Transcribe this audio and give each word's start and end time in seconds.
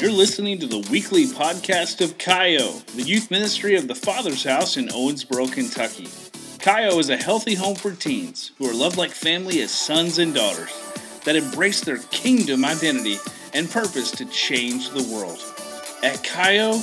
You're 0.00 0.10
listening 0.10 0.58
to 0.60 0.66
the 0.66 0.78
weekly 0.90 1.26
podcast 1.26 2.02
of 2.02 2.16
Kaio, 2.16 2.82
the 2.94 3.02
youth 3.02 3.30
ministry 3.30 3.76
of 3.76 3.86
the 3.86 3.94
Father's 3.94 4.42
House 4.42 4.78
in 4.78 4.88
Owensboro, 4.88 5.52
Kentucky. 5.52 6.06
Kaio 6.56 6.98
is 6.98 7.10
a 7.10 7.18
healthy 7.18 7.54
home 7.54 7.74
for 7.74 7.92
teens 7.92 8.52
who 8.56 8.66
are 8.66 8.72
loved 8.72 8.96
like 8.96 9.10
family 9.10 9.60
as 9.60 9.70
sons 9.70 10.18
and 10.18 10.34
daughters 10.34 10.70
that 11.26 11.36
embrace 11.36 11.82
their 11.82 11.98
kingdom 12.10 12.64
identity 12.64 13.18
and 13.52 13.70
purpose 13.70 14.10
to 14.12 14.24
change 14.24 14.88
the 14.88 15.02
world. 15.14 15.38
At 16.02 16.24
Kaio, 16.24 16.80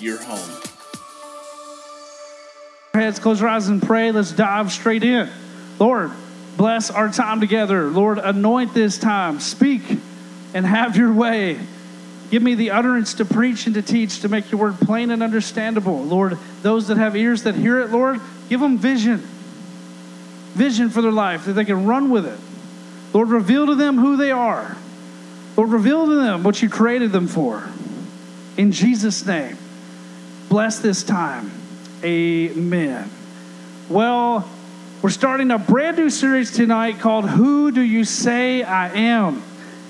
you're 0.00 0.22
home. 0.22 0.62
Heads, 2.94 3.18
close 3.18 3.40
your 3.40 3.50
eyes 3.50 3.68
and 3.68 3.82
pray. 3.82 4.10
Let's 4.10 4.32
dive 4.32 4.72
straight 4.72 5.04
in. 5.04 5.28
Lord, 5.78 6.12
bless 6.56 6.90
our 6.90 7.10
time 7.10 7.40
together. 7.40 7.90
Lord, 7.90 8.16
anoint 8.16 8.72
this 8.72 8.96
time. 8.96 9.38
Speak 9.38 9.82
and 10.54 10.64
have 10.64 10.96
your 10.96 11.12
way. 11.12 11.58
Give 12.30 12.42
me 12.42 12.54
the 12.54 12.72
utterance 12.72 13.14
to 13.14 13.24
preach 13.24 13.66
and 13.66 13.74
to 13.74 13.82
teach, 13.82 14.20
to 14.20 14.28
make 14.28 14.50
your 14.50 14.60
word 14.60 14.78
plain 14.80 15.10
and 15.10 15.22
understandable. 15.22 16.02
Lord, 16.02 16.38
those 16.62 16.88
that 16.88 16.98
have 16.98 17.16
ears 17.16 17.44
that 17.44 17.54
hear 17.54 17.80
it, 17.80 17.90
Lord, 17.90 18.20
give 18.48 18.60
them 18.60 18.76
vision. 18.76 19.18
Vision 20.54 20.90
for 20.90 21.00
their 21.00 21.12
life 21.12 21.46
that 21.46 21.54
they 21.54 21.64
can 21.64 21.86
run 21.86 22.10
with 22.10 22.26
it. 22.26 22.38
Lord, 23.14 23.28
reveal 23.28 23.66
to 23.66 23.74
them 23.74 23.96
who 23.96 24.16
they 24.16 24.30
are. 24.30 24.76
Lord, 25.56 25.70
reveal 25.70 26.06
to 26.06 26.16
them 26.16 26.42
what 26.42 26.60
you 26.60 26.68
created 26.68 27.12
them 27.12 27.26
for. 27.26 27.66
In 28.58 28.72
Jesus' 28.72 29.24
name, 29.24 29.56
bless 30.48 30.80
this 30.80 31.02
time. 31.02 31.50
Amen. 32.04 33.10
Well, 33.88 34.48
we're 35.00 35.10
starting 35.10 35.50
a 35.50 35.58
brand 35.58 35.96
new 35.96 36.10
series 36.10 36.50
tonight 36.50 36.98
called 36.98 37.28
Who 37.28 37.70
Do 37.70 37.80
You 37.80 38.04
Say 38.04 38.62
I 38.62 38.88
Am? 38.90 39.42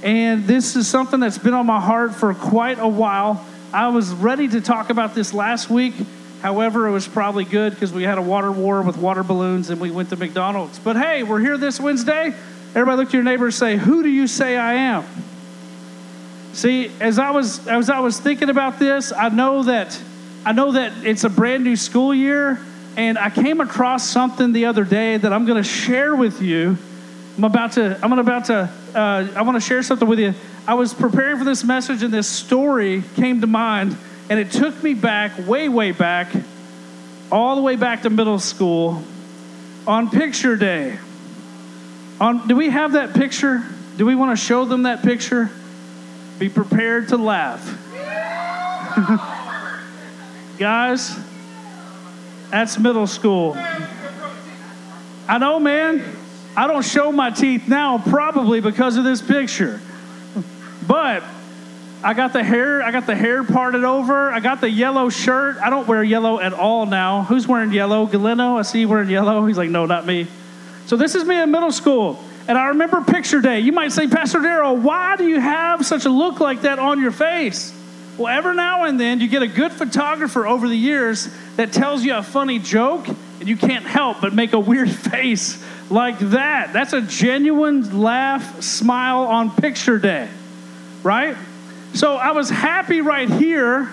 And 0.02 0.45
this 0.45 0.77
is 0.77 0.87
something 0.87 1.20
that's 1.20 1.38
been 1.38 1.55
on 1.55 1.66
my 1.66 1.80
heart 1.80 2.15
for 2.15 2.33
quite 2.34 2.79
a 2.79 2.88
while. 2.88 3.45
I 3.73 3.88
was 3.88 4.12
ready 4.12 4.49
to 4.49 4.60
talk 4.60 4.90
about 4.90 5.15
this 5.15 5.35
last 5.35 5.68
week. 5.68 5.95
However, 6.40 6.87
it 6.87 6.93
was 6.93 7.09
probably 7.09 7.45
good 7.45 7.74
because 7.74 7.93
we 7.93 8.05
had 8.05 8.16
a 8.16 8.23
water 8.23 8.52
war 8.52 8.82
with 8.82 8.96
water 8.96 9.24
balloons 9.24 9.71
and 9.71 9.80
we 9.80 9.90
went 9.90 10.10
to 10.10 10.16
McDonald's. 10.16 10.79
But 10.79 10.96
hey, 10.96 11.24
we're 11.24 11.40
here 11.40 11.59
this 11.59 11.80
Wednesday. 11.80 12.32
Everybody 12.71 12.96
look 12.99 13.10
to 13.10 13.16
your 13.16 13.24
neighbor 13.24 13.46
and 13.46 13.55
say, 13.55 13.77
Who 13.77 14.02
do 14.02 14.09
you 14.09 14.29
say 14.29 14.57
I 14.57 14.74
am? 14.74 15.05
See, 16.52 16.90
as 17.01 17.18
I 17.18 17.30
was 17.30 17.66
as 17.66 17.90
I 17.90 17.99
was 18.01 18.21
thinking 18.21 18.51
about 18.51 18.79
this, 18.79 19.12
I 19.12 19.29
know 19.30 19.65
that 19.65 20.01
I 20.45 20.52
know 20.52 20.73
that 20.73 21.05
it's 21.05 21.24
a 21.24 21.29
brand 21.29 21.65
new 21.65 21.77
school 21.77 22.15
year, 22.15 22.60
and 22.96 23.18
I 23.18 23.30
came 23.30 23.60
across 23.60 24.09
something 24.09 24.52
the 24.52 24.66
other 24.66 24.85
day 24.85 25.16
that 25.16 25.33
I'm 25.33 25.45
going 25.45 25.62
to 25.62 25.68
share 25.68 26.15
with 26.15 26.40
you. 26.40 26.79
I'm 27.38 27.44
about 27.44 27.72
to 27.72 27.96
I'm 28.02 28.12
about 28.12 28.46
to 28.46 28.68
uh, 28.96 29.28
I 29.36 29.42
want 29.42 29.54
to 29.54 29.60
share 29.60 29.80
something 29.84 30.08
with 30.08 30.18
you. 30.18 30.34
I 30.66 30.74
was 30.74 30.92
preparing 30.92 31.38
for 31.38 31.44
this 31.44 31.62
message, 31.62 32.02
and 32.02 32.12
this 32.12 32.28
story 32.28 33.04
came 33.14 33.40
to 33.42 33.46
mind, 33.46 33.96
and 34.28 34.40
it 34.40 34.50
took 34.50 34.82
me 34.82 34.94
back, 34.94 35.46
way, 35.46 35.68
way 35.68 35.92
back, 35.92 36.32
all 37.30 37.54
the 37.54 37.62
way 37.62 37.76
back 37.76 38.02
to 38.02 38.10
middle 38.10 38.40
school, 38.40 39.04
on 39.86 40.10
Picture 40.10 40.56
Day. 40.56 40.98
On, 42.20 42.48
do 42.48 42.56
we 42.56 42.70
have 42.70 42.92
that 42.92 43.14
picture? 43.14 43.62
Do 43.96 44.04
we 44.04 44.16
want 44.16 44.36
to 44.36 44.44
show 44.44 44.64
them 44.64 44.82
that 44.82 45.04
picture? 45.04 45.48
Be 46.40 46.48
prepared 46.48 47.09
to 47.10 47.18
laugh. 47.18 47.62
Guys, 50.59 51.16
that's 52.50 52.76
middle 52.80 53.06
school. 53.06 53.54
I 55.28 55.38
know, 55.38 55.60
man. 55.60 56.18
I 56.59 56.66
don't 56.66 56.84
show 56.84 57.12
my 57.12 57.30
teeth 57.30 57.68
now, 57.68 57.98
probably 57.98 58.60
because 58.60 58.96
of 58.96 59.04
this 59.04 59.23
picture. 59.23 59.80
But 60.88 61.23
I 62.02 62.15
got 62.15 62.32
the 62.32 62.42
hair, 62.42 62.82
I 62.82 62.90
got 62.90 63.06
the 63.06 63.15
hair 63.15 63.45
parted 63.45 63.84
over. 63.84 64.32
I 64.32 64.41
got 64.41 64.60
the 64.60 64.69
yellow 64.69 65.09
shirt. 65.09 65.59
I 65.59 65.70
don't 65.70 65.87
wear 65.87 66.03
yellow 66.03 66.41
at 66.41 66.53
all 66.53 66.84
now. 66.84 67.22
Who's 67.22 67.47
wearing 67.47 67.70
yellow? 67.70 68.09
Galeno, 68.09 68.59
I 68.59 68.62
see 68.62 68.81
you 68.81 68.88
wearing 68.88 69.09
yellow. 69.09 69.47
He's 69.47 69.56
like, 69.56 69.71
no, 69.71 69.87
not 69.87 70.05
me. 70.05 70.27
So 70.87 70.97
this 70.97 71.15
is 71.15 71.25
me 71.25 71.41
in 71.41 71.53
middle 71.53 71.71
school. 71.71 72.19
And 72.49 72.59
I 72.59 72.66
remember 72.69 73.03
picture 73.03 73.41
day. 73.41 73.60
You 73.60 73.71
might 73.71 73.93
say, 73.93 74.09
Pastor 74.09 74.41
Daryl, 74.41 74.83
why 74.83 75.15
do 75.15 75.28
you 75.28 75.38
have 75.38 75.87
such 75.87 76.06
a 76.06 76.10
look 76.10 76.41
like 76.41 76.62
that 76.62 76.81
on 76.81 77.00
your 77.00 77.12
face? 77.12 77.72
Well, 78.16 78.37
every 78.37 78.56
now 78.56 78.83
and 78.83 78.99
then 78.99 79.21
you 79.21 79.28
get 79.28 79.43
a 79.43 79.47
good 79.49 79.71
photographer 79.71 80.44
over 80.44 80.66
the 80.66 80.77
years 80.77 81.28
that 81.54 81.72
tells 81.72 82.03
you 82.03 82.16
a 82.16 82.22
funny 82.25 82.59
joke, 82.59 83.06
and 83.06 83.49
you 83.49 83.56
can't 83.56 83.87
help 83.87 84.21
but 84.21 84.34
make 84.34 84.54
a 84.54 84.59
weird 84.59 84.91
face 85.12 85.65
like 85.91 86.19
that. 86.19 86.72
That's 86.72 86.93
a 86.93 87.00
genuine 87.00 88.00
laugh, 88.00 88.62
smile 88.62 89.21
on 89.21 89.50
picture 89.50 89.99
day, 89.99 90.28
right? 91.03 91.37
So 91.94 92.16
I 92.16 92.32
was 92.32 92.50
happy 92.50 93.00
right 93.00 93.28
here, 93.31 93.88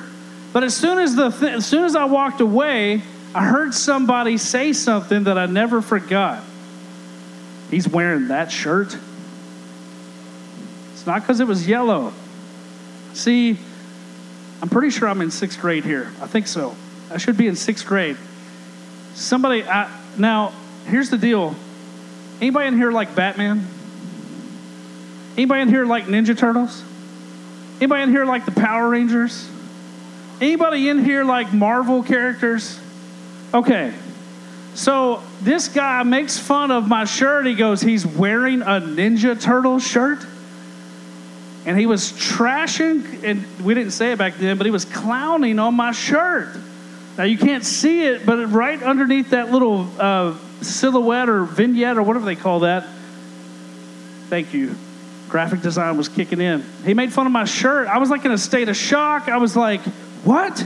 but 0.53 0.63
as 0.63 0.75
soon 0.75 0.99
as 0.99 1.15
the 1.15 1.29
th- 1.29 1.53
as 1.53 1.65
soon 1.65 1.85
as 1.85 1.95
I 1.95 2.05
walked 2.05 2.41
away, 2.41 3.01
I 3.33 3.45
heard 3.45 3.73
somebody 3.73 4.37
say 4.37 4.73
something 4.73 5.25
that 5.25 5.37
I 5.37 5.45
never 5.45 5.81
forgot. 5.81 6.43
He's 7.71 7.87
wearing 7.87 8.27
that 8.27 8.51
shirt. 8.51 8.97
It's 10.93 11.05
not 11.05 11.21
because 11.21 11.39
it 11.39 11.47
was 11.47 11.67
yellow. 11.67 12.13
See, 13.13 13.57
I'm 14.61 14.69
pretty 14.69 14.89
sure 14.89 15.07
I'm 15.07 15.21
in 15.21 15.31
sixth 15.31 15.59
grade 15.59 15.83
here. 15.83 16.11
I 16.21 16.27
think 16.27 16.47
so. 16.47 16.75
I 17.11 17.17
should 17.17 17.37
be 17.37 17.47
in 17.47 17.55
sixth 17.55 17.85
grade. 17.85 18.17
Somebody, 19.13 19.63
I, 19.63 19.89
now, 20.17 20.53
here's 20.87 21.09
the 21.09 21.17
deal. 21.17 21.55
Anybody 22.41 22.67
in 22.67 22.77
here 22.77 22.91
like 22.91 23.15
Batman? 23.15 23.67
Anybody 25.37 25.61
in 25.61 25.69
here 25.69 25.85
like 25.85 26.05
Ninja 26.05 26.37
Turtles? 26.37 26.83
Anybody 27.77 28.03
in 28.03 28.09
here 28.09 28.25
like 28.25 28.45
the 28.45 28.51
Power 28.51 28.89
Rangers? 28.89 29.49
Anybody 30.39 30.89
in 30.89 31.03
here 31.03 31.23
like 31.23 31.53
Marvel 31.53 32.03
characters? 32.03 32.79
Okay. 33.53 33.93
So 34.73 35.23
this 35.41 35.67
guy 35.69 36.03
makes 36.03 36.37
fun 36.37 36.71
of 36.71 36.87
my 36.87 37.05
shirt. 37.05 37.45
He 37.45 37.55
goes, 37.55 37.81
he's 37.81 38.05
wearing 38.05 38.61
a 38.61 38.81
Ninja 38.81 39.39
Turtle 39.39 39.79
shirt 39.79 40.25
and 41.65 41.77
he 41.77 41.87
was 41.87 42.11
trashing, 42.11 43.23
and 43.23 43.43
we 43.65 43.73
didn't 43.73 43.91
say 43.91 44.11
it 44.11 44.19
back 44.19 44.35
then, 44.35 44.57
but 44.57 44.65
he 44.65 44.71
was 44.71 44.85
clowning 44.85 45.57
on 45.57 45.73
my 45.73 45.91
shirt. 45.91 46.55
Now 47.17 47.23
you 47.23 47.37
can't 47.37 47.63
see 47.63 48.05
it, 48.05 48.25
but 48.25 48.51
right 48.51 48.81
underneath 48.81 49.31
that 49.31 49.51
little 49.51 49.89
uh, 49.99 50.37
silhouette 50.65 51.29
or 51.29 51.43
vignette 51.45 51.97
or 51.97 52.03
whatever 52.03 52.25
they 52.25 52.35
call 52.35 52.61
that, 52.61 52.85
thank 54.29 54.53
you. 54.53 54.75
Graphic 55.29 55.61
design 55.61 55.97
was 55.97 56.07
kicking 56.07 56.39
in. 56.39 56.63
He 56.83 56.93
made 56.93 57.11
fun 57.11 57.25
of 57.25 57.31
my 57.31 57.45
shirt. 57.45 57.87
I 57.87 57.97
was 57.97 58.09
like 58.09 58.25
in 58.25 58.31
a 58.31 58.37
state 58.37 58.69
of 58.69 58.77
shock. 58.77 59.27
I 59.27 59.37
was 59.37 59.55
like, 59.55 59.81
what? 60.23 60.65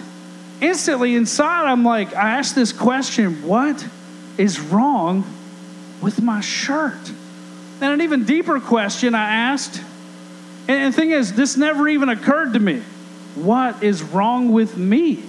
Instantly 0.62 1.16
inside, 1.16 1.66
I'm 1.66 1.84
like, 1.84 2.16
I 2.16 2.38
asked 2.38 2.56
this 2.56 2.74
question 2.74 3.48
what 3.48 3.88
is 4.38 4.60
wrong 4.60 5.24
with 6.02 6.22
my 6.22 6.42
shirt? 6.42 7.12
And 7.82 7.94
an 7.94 8.02
even 8.02 8.26
deeper 8.26 8.60
question 8.60 9.16
I 9.16 9.34
asked 9.34 9.82
and 10.70 10.94
the 10.94 10.96
thing 10.96 11.10
is, 11.10 11.34
this 11.34 11.58
never 11.58 11.88
even 11.88 12.10
occurred 12.10 12.54
to 12.54 12.60
me. 12.60 12.82
What 13.34 13.82
is 13.82 14.04
wrong 14.04 14.52
with 14.52 14.78
me? 14.78 15.24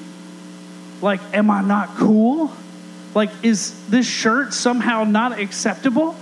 Like, 1.01 1.21
am 1.33 1.51
I 1.51 1.63
not 1.63 1.97
cool? 1.97 2.53
Like, 3.15 3.31
is 3.43 3.75
this 3.89 4.07
shirt 4.07 4.53
somehow 4.53 5.05
not 5.05 5.39
acceptable? 5.39 6.17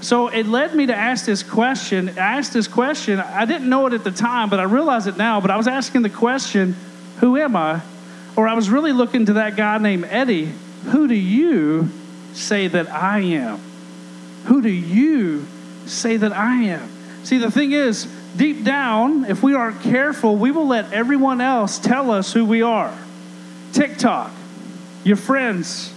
So 0.00 0.28
it 0.28 0.46
led 0.46 0.74
me 0.74 0.86
to 0.86 0.96
ask 0.96 1.26
this 1.26 1.42
question. 1.42 2.08
I 2.10 2.38
asked 2.38 2.52
this 2.52 2.68
question. 2.68 3.20
I 3.20 3.44
didn't 3.44 3.68
know 3.68 3.86
it 3.86 3.92
at 3.92 4.04
the 4.04 4.10
time, 4.10 4.48
but 4.48 4.58
I 4.58 4.62
realize 4.62 5.06
it 5.06 5.16
now. 5.16 5.40
But 5.40 5.50
I 5.50 5.56
was 5.56 5.66
asking 5.66 6.02
the 6.02 6.10
question, 6.10 6.74
Who 7.18 7.36
am 7.36 7.54
I? 7.56 7.82
Or 8.36 8.48
I 8.48 8.54
was 8.54 8.70
really 8.70 8.92
looking 8.92 9.26
to 9.26 9.34
that 9.34 9.56
guy 9.56 9.76
named 9.78 10.06
Eddie. 10.08 10.52
Who 10.86 11.06
do 11.06 11.14
you 11.14 11.90
say 12.32 12.68
that 12.68 12.90
I 12.90 13.20
am? 13.20 13.60
Who 14.46 14.62
do 14.62 14.70
you 14.70 15.46
say 15.86 16.16
that 16.16 16.32
I 16.32 16.62
am? 16.62 16.88
See, 17.24 17.36
the 17.36 17.50
thing 17.50 17.72
is, 17.72 18.06
deep 18.36 18.64
down, 18.64 19.26
if 19.26 19.42
we 19.42 19.54
aren't 19.54 19.82
careful, 19.82 20.36
we 20.36 20.50
will 20.50 20.66
let 20.66 20.92
everyone 20.92 21.40
else 21.40 21.78
tell 21.78 22.10
us 22.10 22.32
who 22.32 22.44
we 22.46 22.62
are. 22.62 22.96
TikTok, 23.72 24.32
your 25.04 25.16
friends, 25.16 25.90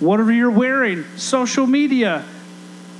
whatever 0.00 0.32
you're 0.32 0.50
wearing, 0.50 1.04
social 1.16 1.66
media, 1.66 2.24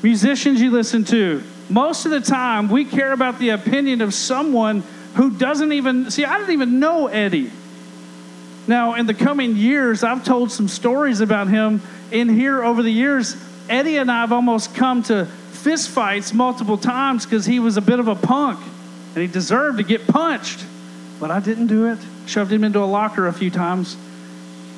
musicians 0.03 0.61
you 0.61 0.71
listen 0.71 1.05
to. 1.05 1.43
Most 1.69 2.05
of 2.05 2.13
the 2.13 2.21
time, 2.21 2.69
we 2.69 2.85
care 2.85 3.13
about 3.13 3.39
the 3.39 3.51
opinion 3.51 4.01
of 4.01 4.15
someone 4.15 4.83
who 5.15 5.31
doesn't 5.31 5.73
even 5.73 6.11
see, 6.11 6.25
I 6.25 6.39
didn't 6.39 6.53
even 6.53 6.79
know 6.79 7.07
Eddie. 7.07 7.51
Now, 8.69 8.95
in 8.95 9.07
the 9.07 9.15
coming 9.15 9.57
years, 9.57 10.03
I've 10.05 10.25
told 10.25 10.51
some 10.51 10.69
stories 10.69 11.21
about 11.21 11.49
him 11.49 11.81
in 12.11 12.29
here 12.29 12.63
over 12.63 12.83
the 12.83 12.91
years. 12.91 13.37
Eddie 13.69 13.97
and 13.97 14.11
I 14.11 14.21
have 14.21 14.33
almost 14.33 14.75
come 14.75 15.03
to 15.05 15.27
fistfights 15.53 16.33
multiple 16.35 16.79
times 16.79 17.25
because 17.25 17.47
he 17.47 17.59
was 17.59 17.77
a 17.77 17.81
bit 17.81 17.99
of 17.99 18.09
a 18.09 18.15
punk 18.15 18.61
and 19.15 19.23
he 19.23 19.27
deserved 19.27 19.79
to 19.79 19.85
get 19.85 20.07
punched. 20.07 20.65
But 21.19 21.31
I 21.31 21.41
didn't 21.41 21.69
do 21.69 21.87
it. 21.91 21.99
Shoved 22.27 22.53
him 22.53 22.65
into 22.65 22.81
a 22.81 22.87
locker 22.87 23.27
a 23.27 23.33
few 23.33 23.51
times. 23.51 23.97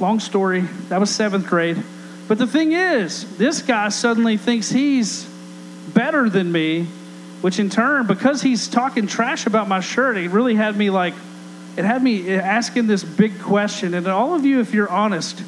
Long 0.00 0.20
story. 0.20 0.60
That 0.88 1.00
was 1.00 1.10
seventh 1.10 1.46
grade. 1.46 1.82
But 2.28 2.38
the 2.38 2.46
thing 2.46 2.72
is, 2.72 3.36
this 3.38 3.62
guy 3.62 3.88
suddenly 3.88 4.36
thinks 4.36 4.70
he's 4.70 5.24
better 5.94 6.28
than 6.28 6.52
me 6.52 6.86
which 7.40 7.58
in 7.58 7.70
turn, 7.70 8.06
because 8.06 8.42
he's 8.42 8.68
talking 8.68 9.06
trash 9.06 9.46
about 9.46 9.68
my 9.68 9.80
shirt, 9.80 10.16
it 10.16 10.30
really 10.30 10.54
had 10.54 10.76
me 10.76 10.90
like, 10.90 11.14
it 11.76 11.84
had 11.84 12.02
me 12.02 12.34
asking 12.34 12.86
this 12.86 13.04
big 13.04 13.40
question. 13.40 13.94
And 13.94 14.06
all 14.08 14.34
of 14.34 14.44
you, 14.44 14.60
if 14.60 14.74
you're 14.74 14.90
honest, 14.90 15.40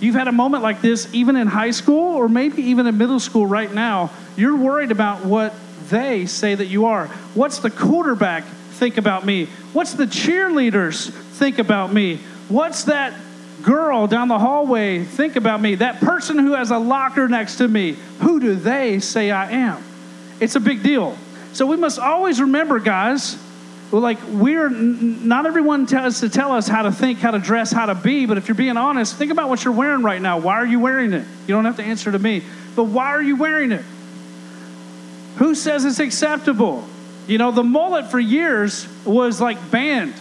you've 0.00 0.14
had 0.14 0.28
a 0.28 0.32
moment 0.32 0.62
like 0.62 0.80
this 0.80 1.12
even 1.12 1.36
in 1.36 1.46
high 1.46 1.72
school 1.72 2.14
or 2.16 2.28
maybe 2.28 2.62
even 2.62 2.86
in 2.86 2.96
middle 2.96 3.20
school 3.20 3.46
right 3.46 3.72
now. 3.72 4.10
You're 4.36 4.56
worried 4.56 4.90
about 4.90 5.24
what 5.24 5.52
they 5.90 6.24
say 6.24 6.54
that 6.54 6.66
you 6.66 6.86
are. 6.86 7.08
What's 7.34 7.58
the 7.58 7.70
quarterback 7.70 8.44
think 8.44 8.96
about 8.96 9.26
me? 9.26 9.46
What's 9.74 9.92
the 9.92 10.06
cheerleaders 10.06 11.14
think 11.34 11.58
about 11.58 11.92
me? 11.92 12.18
What's 12.48 12.84
that 12.84 13.14
girl 13.62 14.06
down 14.06 14.28
the 14.28 14.38
hallway 14.38 15.04
think 15.04 15.36
about 15.36 15.60
me? 15.60 15.76
That 15.76 16.00
person 16.00 16.38
who 16.38 16.52
has 16.52 16.70
a 16.70 16.78
locker 16.78 17.28
next 17.28 17.56
to 17.56 17.68
me, 17.68 17.96
who 18.20 18.40
do 18.40 18.54
they 18.54 19.00
say 19.00 19.30
I 19.30 19.50
am? 19.50 19.82
It's 20.40 20.56
a 20.56 20.60
big 20.60 20.82
deal. 20.82 21.16
So 21.52 21.66
we 21.66 21.76
must 21.76 21.98
always 21.98 22.40
remember, 22.40 22.78
guys, 22.80 23.38
like 23.92 24.18
we're 24.28 24.70
not 24.70 25.46
everyone 25.46 25.86
tells 25.86 26.20
to 26.20 26.28
tell 26.28 26.52
us 26.52 26.66
how 26.66 26.82
to 26.82 26.92
think, 26.92 27.18
how 27.18 27.30
to 27.30 27.38
dress, 27.38 27.70
how 27.70 27.86
to 27.86 27.94
be, 27.94 28.26
but 28.26 28.38
if 28.38 28.48
you're 28.48 28.54
being 28.56 28.76
honest, 28.76 29.16
think 29.16 29.30
about 29.30 29.48
what 29.48 29.64
you're 29.64 29.74
wearing 29.74 30.02
right 30.02 30.20
now. 30.20 30.38
Why 30.38 30.54
are 30.54 30.66
you 30.66 30.80
wearing 30.80 31.12
it? 31.12 31.24
You 31.46 31.54
don't 31.54 31.64
have 31.64 31.76
to 31.76 31.84
answer 31.84 32.10
to 32.10 32.18
me, 32.18 32.42
but 32.74 32.84
why 32.84 33.06
are 33.10 33.22
you 33.22 33.36
wearing 33.36 33.72
it? 33.72 33.84
Who 35.36 35.54
says 35.54 35.84
it's 35.84 36.00
acceptable? 36.00 36.84
You 37.26 37.38
know, 37.38 37.50
the 37.50 37.62
mullet 37.62 38.06
for 38.06 38.18
years 38.18 38.88
was 39.04 39.40
like 39.40 39.70
banned. 39.70 40.14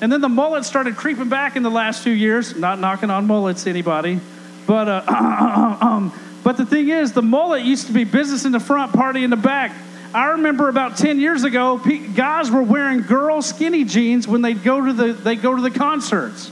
And 0.00 0.10
then 0.10 0.20
the 0.20 0.28
mullet 0.28 0.64
started 0.64 0.96
creeping 0.96 1.28
back 1.28 1.56
in 1.56 1.62
the 1.62 1.70
last 1.70 2.02
few 2.02 2.12
years. 2.12 2.56
Not 2.56 2.78
knocking 2.78 3.10
on 3.10 3.26
mullets, 3.26 3.66
anybody. 3.66 4.20
But, 4.66 4.88
uh, 4.88 5.78
um, 5.80 6.12
but 6.42 6.56
the 6.56 6.64
thing 6.64 6.88
is, 6.88 7.12
the 7.12 7.22
mullet 7.22 7.64
used 7.64 7.86
to 7.88 7.92
be 7.92 8.04
business 8.04 8.44
in 8.44 8.52
the 8.52 8.60
front, 8.60 8.92
party 8.92 9.24
in 9.24 9.30
the 9.30 9.36
back. 9.36 9.72
I 10.14 10.30
remember 10.30 10.68
about 10.68 10.96
10 10.96 11.20
years 11.20 11.44
ago, 11.44 11.78
guys 12.14 12.50
were 12.50 12.62
wearing 12.62 13.02
girl 13.02 13.42
skinny 13.42 13.84
jeans 13.84 14.26
when 14.26 14.42
they'd 14.42 14.62
go 14.62 14.84
to 14.84 14.92
the, 14.92 15.12
they 15.12 15.36
go 15.36 15.54
to 15.54 15.62
the 15.62 15.70
concerts. 15.70 16.50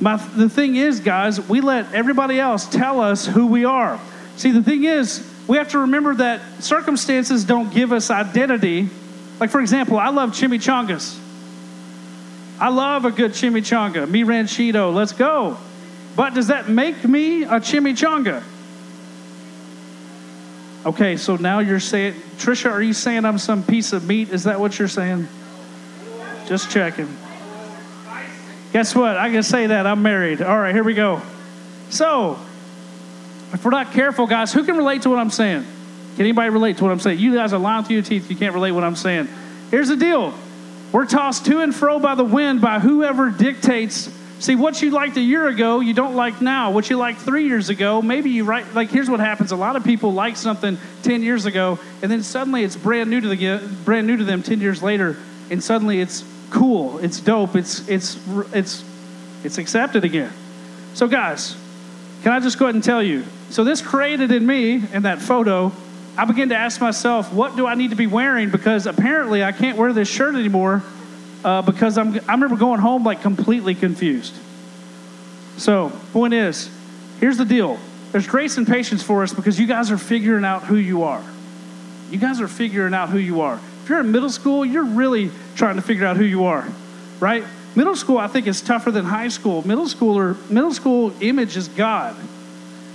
My, 0.00 0.16
the 0.16 0.50
thing 0.50 0.76
is, 0.76 1.00
guys, 1.00 1.40
we 1.48 1.62
let 1.62 1.94
everybody 1.94 2.38
else 2.38 2.66
tell 2.66 3.00
us 3.00 3.24
who 3.24 3.46
we 3.46 3.64
are. 3.64 3.98
See, 4.36 4.50
the 4.50 4.62
thing 4.62 4.84
is, 4.84 5.26
we 5.48 5.56
have 5.56 5.70
to 5.70 5.78
remember 5.78 6.16
that 6.16 6.42
circumstances 6.62 7.44
don't 7.44 7.72
give 7.72 7.92
us 7.92 8.10
identity. 8.10 8.90
Like, 9.40 9.48
for 9.48 9.60
example, 9.60 9.98
I 9.98 10.10
love 10.10 10.32
chimichangas. 10.32 11.18
I 12.58 12.68
love 12.68 13.04
a 13.04 13.10
good 13.10 13.32
chimichanga, 13.32 14.08
mi 14.08 14.24
ranchito, 14.24 14.92
let's 14.92 15.12
go. 15.12 15.58
But 16.16 16.34
does 16.34 16.46
that 16.46 16.68
make 16.68 17.04
me 17.04 17.42
a 17.42 17.60
chimichanga? 17.60 18.42
Okay, 20.86 21.16
so 21.16 21.36
now 21.36 21.58
you're 21.58 21.80
saying, 21.80 22.14
Trisha, 22.38 22.70
are 22.70 22.80
you 22.80 22.92
saying 22.92 23.24
I'm 23.24 23.38
some 23.38 23.62
piece 23.62 23.92
of 23.92 24.06
meat? 24.06 24.30
Is 24.30 24.44
that 24.44 24.60
what 24.60 24.78
you're 24.78 24.88
saying? 24.88 25.28
Just 26.46 26.70
checking. 26.70 27.14
Guess 28.72 28.94
what? 28.94 29.16
I 29.16 29.30
can 29.30 29.42
say 29.42 29.66
that. 29.66 29.86
I'm 29.86 30.02
married. 30.02 30.40
All 30.40 30.58
right, 30.58 30.74
here 30.74 30.84
we 30.84 30.94
go. 30.94 31.20
So, 31.90 32.38
if 33.52 33.64
we're 33.64 33.70
not 33.70 33.92
careful, 33.92 34.26
guys, 34.26 34.52
who 34.52 34.64
can 34.64 34.76
relate 34.76 35.02
to 35.02 35.10
what 35.10 35.18
I'm 35.18 35.30
saying? 35.30 35.64
Can 36.14 36.24
anybody 36.24 36.50
relate 36.50 36.78
to 36.78 36.84
what 36.84 36.92
I'm 36.92 37.00
saying? 37.00 37.18
You 37.18 37.34
guys 37.34 37.52
are 37.52 37.58
lying 37.58 37.84
through 37.84 37.96
your 37.96 38.04
teeth. 38.04 38.30
You 38.30 38.36
can't 38.36 38.54
relate 38.54 38.72
what 38.72 38.84
I'm 38.84 38.96
saying. 38.96 39.28
Here's 39.70 39.88
the 39.88 39.96
deal 39.96 40.32
we're 40.96 41.04
tossed 41.04 41.44
to 41.44 41.60
and 41.60 41.74
fro 41.74 41.98
by 41.98 42.14
the 42.14 42.24
wind 42.24 42.62
by 42.62 42.78
whoever 42.78 43.28
dictates. 43.28 44.10
See, 44.38 44.54
what 44.54 44.80
you 44.80 44.90
liked 44.92 45.18
a 45.18 45.20
year 45.20 45.46
ago, 45.46 45.80
you 45.80 45.92
don't 45.92 46.16
like 46.16 46.40
now. 46.40 46.70
What 46.70 46.88
you 46.88 46.96
liked 46.96 47.20
three 47.20 47.46
years 47.46 47.68
ago, 47.68 48.00
maybe 48.00 48.30
you 48.30 48.44
right. 48.44 48.64
Like, 48.72 48.88
here's 48.88 49.10
what 49.10 49.20
happens: 49.20 49.52
a 49.52 49.56
lot 49.56 49.76
of 49.76 49.84
people 49.84 50.14
like 50.14 50.38
something 50.38 50.78
ten 51.02 51.22
years 51.22 51.44
ago, 51.44 51.78
and 52.00 52.10
then 52.10 52.22
suddenly 52.22 52.64
it's 52.64 52.76
brand 52.76 53.10
new 53.10 53.20
to 53.20 53.28
the 53.28 53.76
brand 53.84 54.06
new 54.06 54.16
to 54.16 54.24
them 54.24 54.42
ten 54.42 54.62
years 54.62 54.82
later, 54.82 55.18
and 55.50 55.62
suddenly 55.62 56.00
it's 56.00 56.24
cool, 56.48 56.96
it's 57.00 57.20
dope, 57.20 57.56
it's 57.56 57.86
it's 57.90 58.18
it's 58.54 58.82
it's 59.44 59.58
accepted 59.58 60.02
again. 60.02 60.32
So, 60.94 61.08
guys, 61.08 61.58
can 62.22 62.32
I 62.32 62.40
just 62.40 62.58
go 62.58 62.64
ahead 62.64 62.74
and 62.74 62.82
tell 62.82 63.02
you? 63.02 63.22
So, 63.50 63.64
this 63.64 63.82
created 63.82 64.32
in 64.32 64.46
me 64.46 64.82
in 64.94 65.02
that 65.02 65.20
photo 65.20 65.72
I 66.18 66.24
began 66.24 66.48
to 66.48 66.56
ask 66.56 66.80
myself, 66.80 67.32
what 67.32 67.56
do 67.56 67.66
I 67.66 67.74
need 67.74 67.90
to 67.90 67.96
be 67.96 68.06
wearing? 68.06 68.50
Because 68.50 68.86
apparently 68.86 69.44
I 69.44 69.52
can't 69.52 69.76
wear 69.76 69.92
this 69.92 70.08
shirt 70.08 70.34
anymore 70.34 70.82
uh, 71.44 71.60
because 71.60 71.98
I'm, 71.98 72.14
I 72.26 72.32
remember 72.32 72.56
going 72.56 72.80
home 72.80 73.04
like 73.04 73.20
completely 73.20 73.74
confused. 73.74 74.34
So, 75.58 75.90
point 76.12 76.32
is, 76.32 76.70
here's 77.20 77.36
the 77.36 77.44
deal 77.44 77.78
there's 78.12 78.26
grace 78.26 78.56
and 78.56 78.66
patience 78.66 79.02
for 79.02 79.22
us 79.22 79.34
because 79.34 79.60
you 79.60 79.66
guys 79.66 79.90
are 79.90 79.98
figuring 79.98 80.44
out 80.44 80.62
who 80.62 80.76
you 80.76 81.02
are. 81.02 81.22
You 82.10 82.18
guys 82.18 82.40
are 82.40 82.48
figuring 82.48 82.94
out 82.94 83.10
who 83.10 83.18
you 83.18 83.42
are. 83.42 83.60
If 83.82 83.90
you're 83.90 84.00
in 84.00 84.10
middle 84.10 84.30
school, 84.30 84.64
you're 84.64 84.84
really 84.84 85.30
trying 85.54 85.76
to 85.76 85.82
figure 85.82 86.06
out 86.06 86.16
who 86.16 86.24
you 86.24 86.44
are, 86.44 86.66
right? 87.20 87.44
Middle 87.74 87.96
school, 87.96 88.16
I 88.16 88.28
think, 88.28 88.46
is 88.46 88.62
tougher 88.62 88.90
than 88.90 89.04
high 89.04 89.28
school. 89.28 89.66
Middle 89.66 89.84
schooler, 89.84 90.36
middle 90.48 90.72
school 90.72 91.12
image 91.20 91.58
is 91.58 91.68
God. 91.68 92.16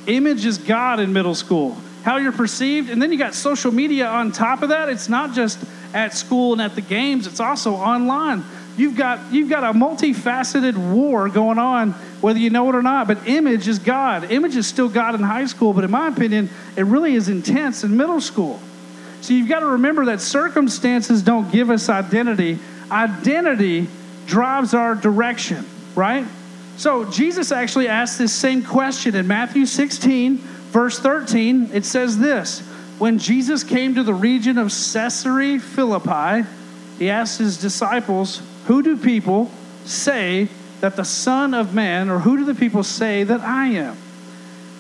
Image 0.08 0.44
is 0.44 0.58
God 0.58 1.00
in 1.00 1.14
middle 1.14 1.36
school 1.36 1.78
how 2.04 2.18
you're 2.18 2.32
perceived. 2.32 2.90
And 2.90 3.02
then 3.02 3.12
you 3.12 3.18
got 3.18 3.34
social 3.34 3.72
media 3.72 4.08
on 4.08 4.32
top 4.32 4.64
of 4.64 4.70
that. 4.70 4.90
It's 4.90 5.10
not 5.10 5.34
just 5.34 5.64
at 5.94 6.14
school 6.14 6.54
and 6.54 6.62
at 6.62 6.76
the 6.76 6.82
games, 6.82 7.28
it's 7.28 7.40
also 7.40 7.74
online. 7.74 8.44
You've 8.78 8.96
got, 8.96 9.34
you've 9.34 9.50
got 9.50 9.64
a 9.64 9.78
multifaceted 9.78 10.78
war 10.94 11.28
going 11.28 11.60
on, 11.60 11.92
whether 12.22 12.40
you 12.40 12.50
know 12.50 12.70
it 12.70 12.76
or 12.76 12.82
not. 12.82 13.08
But 13.08 13.28
image 13.28 13.68
is 13.68 13.80
God. 13.80 14.32
Image 14.32 14.56
is 14.56 14.66
still 14.66 14.88
God 14.88 15.14
in 15.14 15.22
high 15.22 15.46
school, 15.46 15.74
but 15.74 15.84
in 15.84 15.92
my 15.92 16.08
opinion, 16.08 16.50
it 16.78 16.86
really 16.86 17.16
is 17.16 17.28
intense 17.28 17.84
in 17.84 17.98
middle 17.98 18.22
school. 18.22 18.60
So 19.20 19.34
you've 19.34 19.50
got 19.50 19.60
to 19.60 19.68
remember 19.68 20.06
that 20.06 20.22
circumstances 20.22 21.22
don't 21.22 21.52
give 21.52 21.70
us 21.70 21.90
identity, 21.90 22.60
identity 22.90 23.88
drives 24.26 24.74
our 24.74 24.96
direction, 24.96 25.66
right? 25.94 26.26
So 26.78 27.06
Jesus 27.06 27.52
actually 27.52 27.88
asked 27.88 28.18
this 28.18 28.34
same 28.34 28.64
question 28.64 29.16
in 29.16 29.28
Matthew 29.28 29.66
16 29.66 30.42
Verse 30.72 30.98
13, 31.00 31.72
it 31.74 31.84
says 31.84 32.18
this 32.18 32.60
When 32.98 33.20
Jesus 33.20 33.64
came 33.64 33.96
to 33.96 34.04
the 34.04 34.14
region 34.14 34.58
of 34.58 34.70
Caesarea 34.70 35.60
Philippi, 35.60 36.48
he 36.98 37.10
asked 37.10 37.40
his 37.40 37.60
disciples, 37.60 38.42
Who 38.68 38.82
do 38.82 38.96
people 38.96 39.52
say 39.84 40.48
that 40.80 40.96
the 40.96 41.04
Son 41.04 41.54
of 41.54 41.74
Man, 41.74 42.10
or 42.10 42.20
who 42.20 42.38
do 42.38 42.46
the 42.46 42.56
people 42.56 42.84
say 42.84 43.24
that 43.26 43.42
I 43.42 43.68
am? 43.68 43.98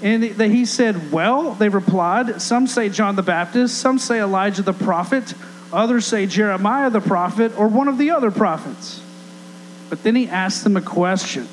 And 0.02 0.24
he 0.24 0.66
said, 0.66 1.12
Well, 1.12 1.56
they 1.56 1.68
replied, 1.68 2.42
Some 2.42 2.68
say 2.68 2.88
John 2.88 3.18
the 3.18 3.22
Baptist, 3.22 3.78
some 3.78 4.00
say 4.00 4.22
Elijah 4.22 4.62
the 4.62 4.74
prophet, 4.74 5.34
others 5.74 6.06
say 6.06 6.26
Jeremiah 6.26 6.90
the 6.90 7.02
prophet, 7.02 7.60
or 7.60 7.68
one 7.68 7.90
of 7.90 7.98
the 7.98 8.12
other 8.12 8.32
prophets. 8.32 9.04
But 9.90 10.04
then 10.04 10.16
he 10.16 10.30
asked 10.30 10.64
them 10.64 10.78
a 10.78 10.82
question. 10.82 11.50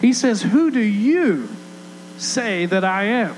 He 0.00 0.12
says, 0.12 0.42
Who 0.42 0.70
do 0.70 0.78
you 0.78 1.48
say 2.18 2.66
that 2.66 2.84
I 2.84 3.04
am? 3.04 3.34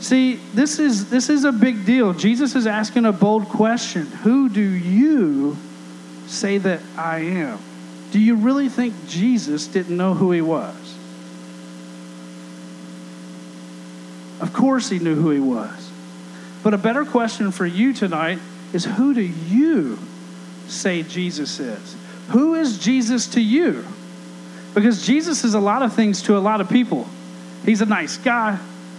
See, 0.00 0.36
this 0.54 0.78
is 0.78 1.10
this 1.10 1.28
is 1.28 1.44
a 1.44 1.52
big 1.52 1.84
deal. 1.84 2.12
Jesus 2.12 2.54
is 2.54 2.66
asking 2.66 3.04
a 3.04 3.12
bold 3.12 3.48
question. 3.48 4.06
Who 4.06 4.48
do 4.48 4.62
you 4.62 5.56
say 6.26 6.58
that 6.58 6.80
I 6.96 7.18
am? 7.18 7.58
Do 8.12 8.20
you 8.20 8.36
really 8.36 8.68
think 8.68 8.94
Jesus 9.08 9.66
didn't 9.66 9.96
know 9.96 10.14
who 10.14 10.30
he 10.30 10.40
was? 10.40 10.74
Of 14.40 14.52
course 14.52 14.88
he 14.88 14.98
knew 14.98 15.16
who 15.16 15.30
he 15.30 15.40
was. 15.40 15.90
But 16.62 16.74
a 16.74 16.78
better 16.78 17.04
question 17.04 17.50
for 17.50 17.66
you 17.66 17.92
tonight 17.92 18.38
is 18.72 18.84
who 18.84 19.14
do 19.14 19.22
you 19.22 19.98
say 20.68 21.02
Jesus 21.02 21.58
is? 21.58 21.96
Who 22.30 22.54
is 22.54 22.78
Jesus 22.78 23.26
to 23.28 23.40
you? 23.40 23.84
Because 24.74 25.04
Jesus 25.04 25.44
is 25.44 25.54
a 25.54 25.60
lot 25.60 25.82
of 25.82 25.92
things 25.92 26.22
to 26.22 26.36
a 26.36 26.40
lot 26.40 26.60
of 26.60 26.68
people. 26.68 27.08
He's 27.64 27.80
a 27.80 27.86
nice 27.86 28.16
guy. 28.16 28.58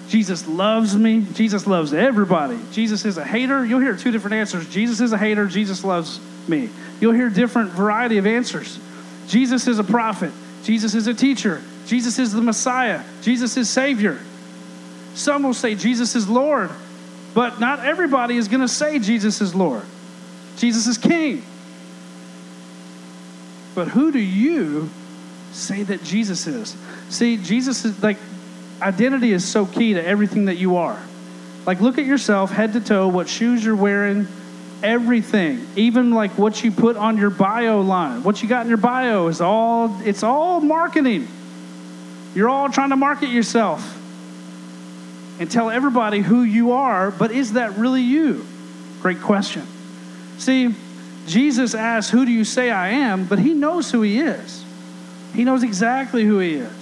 Jesus 0.09 0.47
loves 0.47 0.95
me. 0.95 1.25
Jesus 1.33 1.67
loves 1.67 1.93
everybody. 1.93 2.57
Jesus 2.71 3.05
is 3.05 3.17
a 3.17 3.23
hater. 3.23 3.63
You'll 3.63 3.79
hear 3.79 3.95
two 3.95 4.11
different 4.11 4.33
answers. 4.33 4.67
Jesus 4.67 4.99
is 4.99 5.13
a 5.13 5.17
hater. 5.17 5.45
Jesus 5.45 5.83
loves 5.83 6.19
me. 6.47 6.69
You'll 6.99 7.13
hear 7.13 7.29
different 7.29 7.69
variety 7.69 8.17
of 8.17 8.25
answers. 8.25 8.79
Jesus 9.27 9.67
is 9.67 9.77
a 9.77 9.83
prophet. 9.83 10.31
Jesus 10.63 10.95
is 10.95 11.05
a 11.05 11.13
teacher. 11.13 11.61
Jesus 11.85 12.17
is 12.17 12.33
the 12.33 12.41
Messiah. 12.41 13.03
Jesus 13.21 13.55
is 13.55 13.69
Savior. 13.69 14.19
Some 15.13 15.43
will 15.43 15.53
say 15.53 15.75
Jesus 15.75 16.15
is 16.15 16.27
Lord, 16.27 16.71
but 17.35 17.59
not 17.59 17.85
everybody 17.85 18.37
is 18.37 18.47
going 18.47 18.61
to 18.61 18.67
say 18.67 18.97
Jesus 18.97 19.41
is 19.41 19.53
Lord. 19.53 19.83
Jesus 20.57 20.87
is 20.87 20.97
King. 20.97 21.43
But 23.75 23.89
who 23.89 24.11
do 24.11 24.19
you 24.19 24.89
say 25.51 25.83
that 25.83 26.03
Jesus 26.03 26.47
is? 26.47 26.75
See, 27.09 27.37
Jesus 27.37 27.85
is 27.85 28.01
like 28.01 28.17
identity 28.81 29.31
is 29.31 29.45
so 29.45 29.65
key 29.65 29.93
to 29.93 30.05
everything 30.05 30.45
that 30.45 30.57
you 30.57 30.77
are. 30.77 30.99
Like, 31.65 31.81
look 31.81 31.97
at 31.97 32.05
yourself 32.05 32.51
head 32.51 32.73
to 32.73 32.81
toe, 32.81 33.07
what 33.07 33.29
shoes 33.29 33.63
you're 33.63 33.75
wearing, 33.75 34.27
everything, 34.81 35.65
even 35.75 36.11
like 36.11 36.37
what 36.37 36.63
you 36.63 36.71
put 36.71 36.97
on 36.97 37.17
your 37.17 37.29
bio 37.29 37.81
line. 37.81 38.23
What 38.23 38.41
you 38.41 38.49
got 38.49 38.61
in 38.61 38.69
your 38.69 38.77
bio 38.77 39.27
is 39.27 39.41
all, 39.41 39.99
it's 40.03 40.23
all 40.23 40.61
marketing. 40.61 41.27
You're 42.33 42.49
all 42.49 42.69
trying 42.69 42.89
to 42.89 42.95
market 42.95 43.29
yourself 43.29 43.97
and 45.39 45.49
tell 45.49 45.69
everybody 45.69 46.19
who 46.19 46.43
you 46.43 46.73
are, 46.73 47.11
but 47.11 47.31
is 47.31 47.53
that 47.53 47.77
really 47.77 48.01
you? 48.01 48.45
Great 49.01 49.21
question. 49.21 49.65
See, 50.37 50.75
Jesus 51.27 51.75
asks, 51.75 52.11
Who 52.11 52.25
do 52.25 52.31
you 52.31 52.43
say 52.43 52.71
I 52.71 52.89
am? 52.89 53.25
But 53.25 53.39
he 53.39 53.53
knows 53.53 53.91
who 53.91 54.01
he 54.01 54.19
is. 54.19 54.63
He 55.33 55.43
knows 55.43 55.63
exactly 55.63 56.25
who 56.25 56.39
he 56.39 56.55
is. 56.55 56.78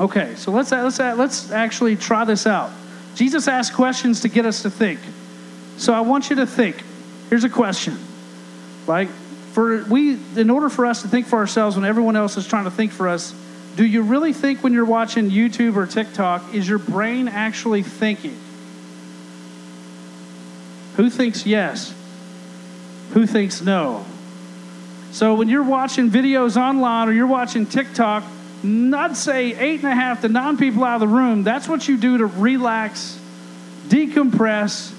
Okay, 0.00 0.34
so 0.34 0.50
let's, 0.50 0.72
let's, 0.72 0.98
let's 0.98 1.50
actually 1.50 1.96
try 1.96 2.24
this 2.24 2.46
out. 2.46 2.70
Jesus 3.14 3.46
asked 3.46 3.74
questions 3.74 4.20
to 4.20 4.28
get 4.28 4.44
us 4.44 4.62
to 4.62 4.70
think. 4.70 4.98
So 5.76 5.92
I 5.92 6.00
want 6.00 6.30
you 6.30 6.36
to 6.36 6.46
think. 6.46 6.82
Here's 7.30 7.44
a 7.44 7.48
question. 7.48 7.96
Like, 8.86 9.08
for 9.52 9.84
we, 9.84 10.18
in 10.36 10.50
order 10.50 10.68
for 10.68 10.84
us 10.84 11.02
to 11.02 11.08
think 11.08 11.26
for 11.26 11.38
ourselves 11.38 11.76
when 11.76 11.84
everyone 11.84 12.16
else 12.16 12.36
is 12.36 12.46
trying 12.46 12.64
to 12.64 12.70
think 12.70 12.90
for 12.90 13.08
us, 13.08 13.34
do 13.76 13.84
you 13.86 14.02
really 14.02 14.32
think 14.32 14.62
when 14.62 14.72
you're 14.72 14.84
watching 14.84 15.30
YouTube 15.30 15.76
or 15.76 15.86
TikTok, 15.86 16.54
is 16.54 16.68
your 16.68 16.78
brain 16.78 17.28
actually 17.28 17.82
thinking? 17.82 18.36
Who 20.96 21.10
thinks 21.10 21.44
yes? 21.46 21.94
Who 23.12 23.26
thinks 23.26 23.60
no? 23.60 24.04
So 25.10 25.34
when 25.34 25.48
you're 25.48 25.64
watching 25.64 26.10
videos 26.10 26.56
online 26.56 27.08
or 27.08 27.12
you're 27.12 27.26
watching 27.26 27.66
TikTok, 27.66 28.24
I'd 28.64 29.16
say 29.16 29.54
eight 29.54 29.82
and 29.82 29.92
a 29.92 29.94
half 29.94 30.22
to 30.22 30.28
nine 30.28 30.56
people 30.56 30.84
out 30.84 30.94
of 30.94 31.00
the 31.00 31.08
room, 31.14 31.42
that's 31.42 31.68
what 31.68 31.86
you 31.86 31.98
do 31.98 32.18
to 32.18 32.26
relax, 32.26 33.20
decompress, 33.88 34.94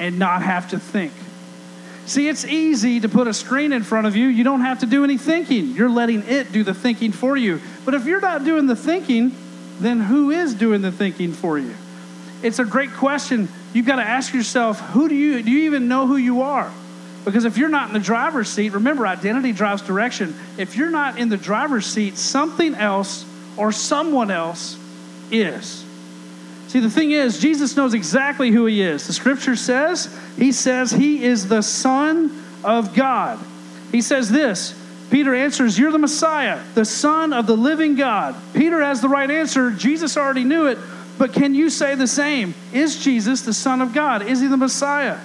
and 0.00 0.18
not 0.18 0.42
have 0.42 0.70
to 0.70 0.80
think. 0.80 1.12
See, 2.06 2.28
it's 2.28 2.44
easy 2.44 3.00
to 3.00 3.08
put 3.08 3.28
a 3.28 3.34
screen 3.34 3.72
in 3.72 3.82
front 3.82 4.06
of 4.06 4.16
you. 4.16 4.28
You 4.28 4.42
don't 4.42 4.62
have 4.62 4.80
to 4.80 4.86
do 4.86 5.04
any 5.04 5.18
thinking. 5.18 5.74
You're 5.74 5.90
letting 5.90 6.26
it 6.26 6.50
do 6.52 6.64
the 6.64 6.74
thinking 6.74 7.12
for 7.12 7.36
you. 7.36 7.60
But 7.84 7.94
if 7.94 8.06
you're 8.06 8.20
not 8.20 8.44
doing 8.44 8.66
the 8.66 8.76
thinking, 8.76 9.32
then 9.78 10.00
who 10.00 10.30
is 10.30 10.54
doing 10.54 10.80
the 10.80 10.90
thinking 10.90 11.32
for 11.32 11.58
you? 11.58 11.74
It's 12.42 12.58
a 12.58 12.64
great 12.64 12.92
question. 12.94 13.48
You've 13.74 13.86
got 13.86 13.96
to 13.96 14.02
ask 14.02 14.32
yourself, 14.32 14.80
who 14.80 15.08
do 15.08 15.14
you 15.14 15.42
do 15.42 15.50
you 15.50 15.66
even 15.66 15.86
know 15.86 16.06
who 16.06 16.16
you 16.16 16.42
are? 16.42 16.72
Because 17.24 17.44
if 17.44 17.58
you're 17.58 17.68
not 17.68 17.88
in 17.88 17.94
the 17.94 18.00
driver's 18.00 18.48
seat, 18.48 18.72
remember 18.72 19.06
identity 19.06 19.52
drives 19.52 19.82
direction. 19.82 20.34
If 20.56 20.76
you're 20.76 20.90
not 20.90 21.18
in 21.18 21.28
the 21.28 21.36
driver's 21.36 21.86
seat, 21.86 22.16
something 22.16 22.74
else 22.74 23.24
or 23.56 23.72
someone 23.72 24.30
else 24.30 24.78
is. 25.30 25.84
See, 26.68 26.80
the 26.80 26.90
thing 26.90 27.12
is, 27.12 27.38
Jesus 27.38 27.76
knows 27.76 27.94
exactly 27.94 28.50
who 28.50 28.66
he 28.66 28.82
is. 28.82 29.06
The 29.06 29.12
scripture 29.12 29.56
says, 29.56 30.14
he 30.36 30.52
says 30.52 30.90
he 30.90 31.24
is 31.24 31.48
the 31.48 31.62
Son 31.62 32.44
of 32.62 32.94
God. 32.94 33.38
He 33.90 34.02
says 34.02 34.30
this 34.30 34.74
Peter 35.10 35.34
answers, 35.34 35.78
You're 35.78 35.92
the 35.92 35.98
Messiah, 35.98 36.60
the 36.74 36.84
Son 36.84 37.32
of 37.32 37.46
the 37.46 37.56
living 37.56 37.94
God. 37.94 38.34
Peter 38.54 38.82
has 38.82 39.00
the 39.00 39.08
right 39.08 39.30
answer. 39.30 39.70
Jesus 39.70 40.16
already 40.16 40.44
knew 40.44 40.66
it, 40.66 40.78
but 41.16 41.32
can 41.32 41.54
you 41.54 41.70
say 41.70 41.94
the 41.94 42.06
same? 42.06 42.54
Is 42.72 43.02
Jesus 43.02 43.42
the 43.42 43.54
Son 43.54 43.80
of 43.80 43.94
God? 43.94 44.22
Is 44.22 44.40
he 44.40 44.46
the 44.46 44.56
Messiah? 44.56 45.18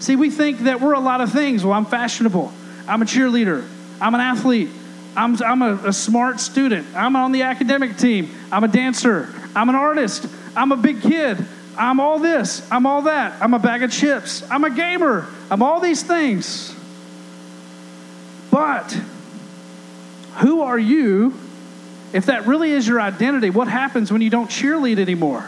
See, 0.00 0.16
we 0.16 0.30
think 0.30 0.60
that 0.60 0.80
we're 0.80 0.94
a 0.94 1.00
lot 1.00 1.20
of 1.20 1.32
things. 1.32 1.64
Well, 1.64 1.74
I'm 1.74 1.86
fashionable, 1.86 2.52
I'm 2.86 3.02
a 3.02 3.04
cheerleader, 3.04 3.66
I'm 4.00 4.14
an 4.14 4.20
athlete, 4.20 4.70
I'm, 5.16 5.40
I'm 5.42 5.62
a, 5.62 5.74
a 5.88 5.92
smart 5.92 6.40
student, 6.40 6.86
I'm 6.94 7.16
on 7.16 7.32
the 7.32 7.42
academic 7.42 7.96
team, 7.96 8.30
I'm 8.52 8.64
a 8.64 8.68
dancer, 8.68 9.28
I'm 9.54 9.68
an 9.68 9.74
artist. 9.74 10.26
I'm 10.58 10.72
a 10.72 10.76
big 10.76 11.02
kid. 11.02 11.44
I'm 11.76 12.00
all 12.00 12.18
this. 12.18 12.66
I'm 12.70 12.84
all 12.84 13.02
that. 13.02 13.40
I'm 13.40 13.54
a 13.54 13.60
bag 13.60 13.84
of 13.84 13.92
chips. 13.92 14.42
I'm 14.50 14.64
a 14.64 14.70
gamer. 14.70 15.28
I'm 15.50 15.62
all 15.62 15.78
these 15.78 16.02
things. 16.02 16.74
But 18.50 18.92
who 20.38 20.62
are 20.62 20.78
you 20.78 21.38
if 22.12 22.26
that 22.26 22.46
really 22.46 22.72
is 22.72 22.88
your 22.88 23.00
identity? 23.00 23.50
What 23.50 23.68
happens 23.68 24.10
when 24.10 24.20
you 24.20 24.30
don't 24.30 24.50
cheerlead 24.50 24.98
anymore? 24.98 25.42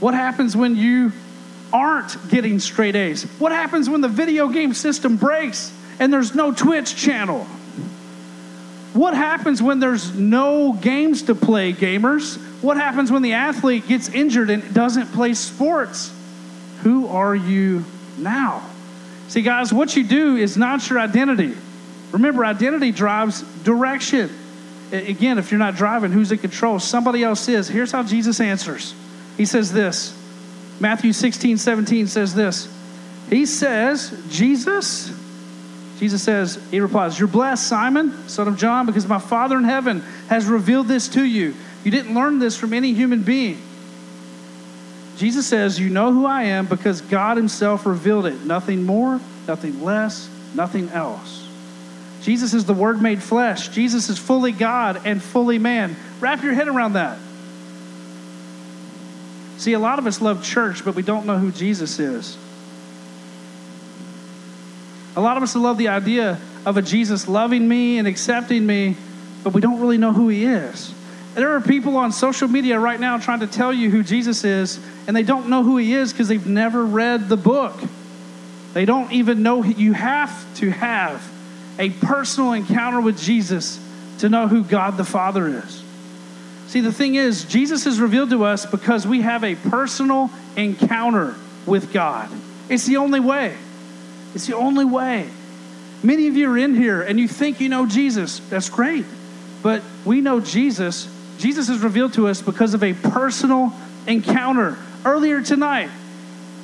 What 0.00 0.14
happens 0.14 0.56
when 0.56 0.76
you 0.76 1.12
aren't 1.74 2.30
getting 2.30 2.60
straight 2.60 2.94
A's? 2.94 3.24
What 3.38 3.50
happens 3.52 3.90
when 3.90 4.00
the 4.00 4.08
video 4.08 4.48
game 4.48 4.72
system 4.72 5.16
breaks 5.16 5.72
and 5.98 6.12
there's 6.12 6.34
no 6.34 6.52
Twitch 6.52 6.96
channel? 6.96 7.44
What 8.94 9.14
happens 9.14 9.60
when 9.60 9.80
there's 9.80 10.14
no 10.14 10.72
games 10.72 11.22
to 11.22 11.34
play, 11.34 11.72
gamers? 11.72 12.36
What 12.62 12.76
happens 12.76 13.10
when 13.10 13.22
the 13.22 13.32
athlete 13.32 13.88
gets 13.88 14.08
injured 14.08 14.50
and 14.50 14.72
doesn't 14.72 15.06
play 15.06 15.34
sports? 15.34 16.14
Who 16.84 17.08
are 17.08 17.34
you 17.34 17.84
now? 18.18 18.62
See, 19.26 19.42
guys, 19.42 19.72
what 19.72 19.96
you 19.96 20.04
do 20.04 20.36
is 20.36 20.56
not 20.56 20.88
your 20.88 21.00
identity. 21.00 21.54
Remember, 22.12 22.44
identity 22.44 22.92
drives 22.92 23.42
direction. 23.64 24.30
Again, 24.92 25.38
if 25.38 25.50
you're 25.50 25.58
not 25.58 25.74
driving, 25.74 26.12
who's 26.12 26.30
in 26.30 26.38
control? 26.38 26.78
Somebody 26.78 27.24
else 27.24 27.48
is. 27.48 27.66
Here's 27.66 27.90
how 27.90 28.04
Jesus 28.04 28.40
answers 28.40 28.94
He 29.36 29.44
says 29.44 29.72
this 29.72 30.16
Matthew 30.80 31.12
16, 31.12 31.58
17 31.58 32.06
says 32.06 32.34
this. 32.34 32.68
He 33.30 33.46
says, 33.46 34.22
Jesus, 34.30 35.12
Jesus 35.98 36.22
says, 36.22 36.58
He 36.70 36.80
replies, 36.80 37.18
You're 37.18 37.28
blessed, 37.28 37.66
Simon, 37.66 38.28
son 38.28 38.48
of 38.48 38.58
John, 38.58 38.86
because 38.86 39.06
my 39.06 39.18
Father 39.18 39.56
in 39.56 39.64
heaven 39.64 40.00
has 40.28 40.46
revealed 40.46 40.88
this 40.88 41.08
to 41.10 41.24
you. 41.24 41.54
You 41.84 41.90
didn't 41.90 42.14
learn 42.14 42.38
this 42.38 42.56
from 42.56 42.72
any 42.72 42.92
human 42.92 43.22
being. 43.22 43.60
Jesus 45.16 45.46
says, 45.46 45.78
You 45.78 45.90
know 45.90 46.12
who 46.12 46.26
I 46.26 46.44
am 46.44 46.66
because 46.66 47.00
God 47.00 47.36
Himself 47.36 47.86
revealed 47.86 48.26
it. 48.26 48.44
Nothing 48.44 48.82
more, 48.82 49.20
nothing 49.46 49.82
less, 49.82 50.28
nothing 50.54 50.88
else. 50.90 51.48
Jesus 52.22 52.54
is 52.54 52.64
the 52.64 52.74
Word 52.74 53.00
made 53.00 53.22
flesh. 53.22 53.68
Jesus 53.68 54.08
is 54.08 54.18
fully 54.18 54.52
God 54.52 55.02
and 55.04 55.22
fully 55.22 55.58
man. 55.58 55.94
Wrap 56.20 56.42
your 56.42 56.54
head 56.54 56.68
around 56.68 56.94
that. 56.94 57.18
See, 59.64 59.72
a 59.72 59.78
lot 59.78 59.98
of 59.98 60.06
us 60.06 60.20
love 60.20 60.44
church, 60.44 60.84
but 60.84 60.94
we 60.94 61.00
don't 61.00 61.24
know 61.24 61.38
who 61.38 61.50
Jesus 61.50 61.98
is. 61.98 62.36
A 65.16 65.22
lot 65.22 65.38
of 65.38 65.42
us 65.42 65.56
love 65.56 65.78
the 65.78 65.88
idea 65.88 66.38
of 66.66 66.76
a 66.76 66.82
Jesus 66.82 67.28
loving 67.28 67.66
me 67.66 67.96
and 67.96 68.06
accepting 68.06 68.66
me, 68.66 68.94
but 69.42 69.54
we 69.54 69.62
don't 69.62 69.80
really 69.80 69.96
know 69.96 70.12
who 70.12 70.28
he 70.28 70.44
is. 70.44 70.92
There 71.32 71.56
are 71.56 71.62
people 71.62 71.96
on 71.96 72.12
social 72.12 72.46
media 72.46 72.78
right 72.78 73.00
now 73.00 73.16
trying 73.16 73.40
to 73.40 73.46
tell 73.46 73.72
you 73.72 73.88
who 73.88 74.02
Jesus 74.02 74.44
is, 74.44 74.78
and 75.06 75.16
they 75.16 75.22
don't 75.22 75.48
know 75.48 75.62
who 75.62 75.78
he 75.78 75.94
is 75.94 76.12
because 76.12 76.28
they've 76.28 76.46
never 76.46 76.84
read 76.84 77.30
the 77.30 77.38
book. 77.38 77.80
They 78.74 78.84
don't 78.84 79.12
even 79.12 79.42
know 79.42 79.64
you 79.64 79.94
have 79.94 80.54
to 80.56 80.70
have 80.72 81.26
a 81.78 81.88
personal 81.88 82.52
encounter 82.52 83.00
with 83.00 83.18
Jesus 83.18 83.80
to 84.18 84.28
know 84.28 84.46
who 84.46 84.62
God 84.62 84.98
the 84.98 85.06
Father 85.06 85.48
is. 85.48 85.83
See, 86.74 86.80
the 86.80 86.92
thing 86.92 87.14
is, 87.14 87.44
Jesus 87.44 87.86
is 87.86 88.00
revealed 88.00 88.30
to 88.30 88.44
us 88.44 88.66
because 88.66 89.06
we 89.06 89.20
have 89.20 89.44
a 89.44 89.54
personal 89.54 90.28
encounter 90.56 91.36
with 91.66 91.92
God. 91.92 92.28
It's 92.68 92.84
the 92.84 92.96
only 92.96 93.20
way. 93.20 93.56
It's 94.34 94.48
the 94.48 94.56
only 94.56 94.84
way. 94.84 95.28
Many 96.02 96.26
of 96.26 96.36
you 96.36 96.50
are 96.50 96.58
in 96.58 96.74
here 96.74 97.00
and 97.00 97.20
you 97.20 97.28
think 97.28 97.60
you 97.60 97.68
know 97.68 97.86
Jesus. 97.86 98.40
That's 98.50 98.68
great. 98.70 99.04
But 99.62 99.82
we 100.04 100.20
know 100.20 100.40
Jesus. 100.40 101.08
Jesus 101.38 101.68
is 101.68 101.78
revealed 101.78 102.14
to 102.14 102.26
us 102.26 102.42
because 102.42 102.74
of 102.74 102.82
a 102.82 102.92
personal 102.92 103.72
encounter. 104.08 104.76
Earlier 105.04 105.42
tonight, 105.42 105.90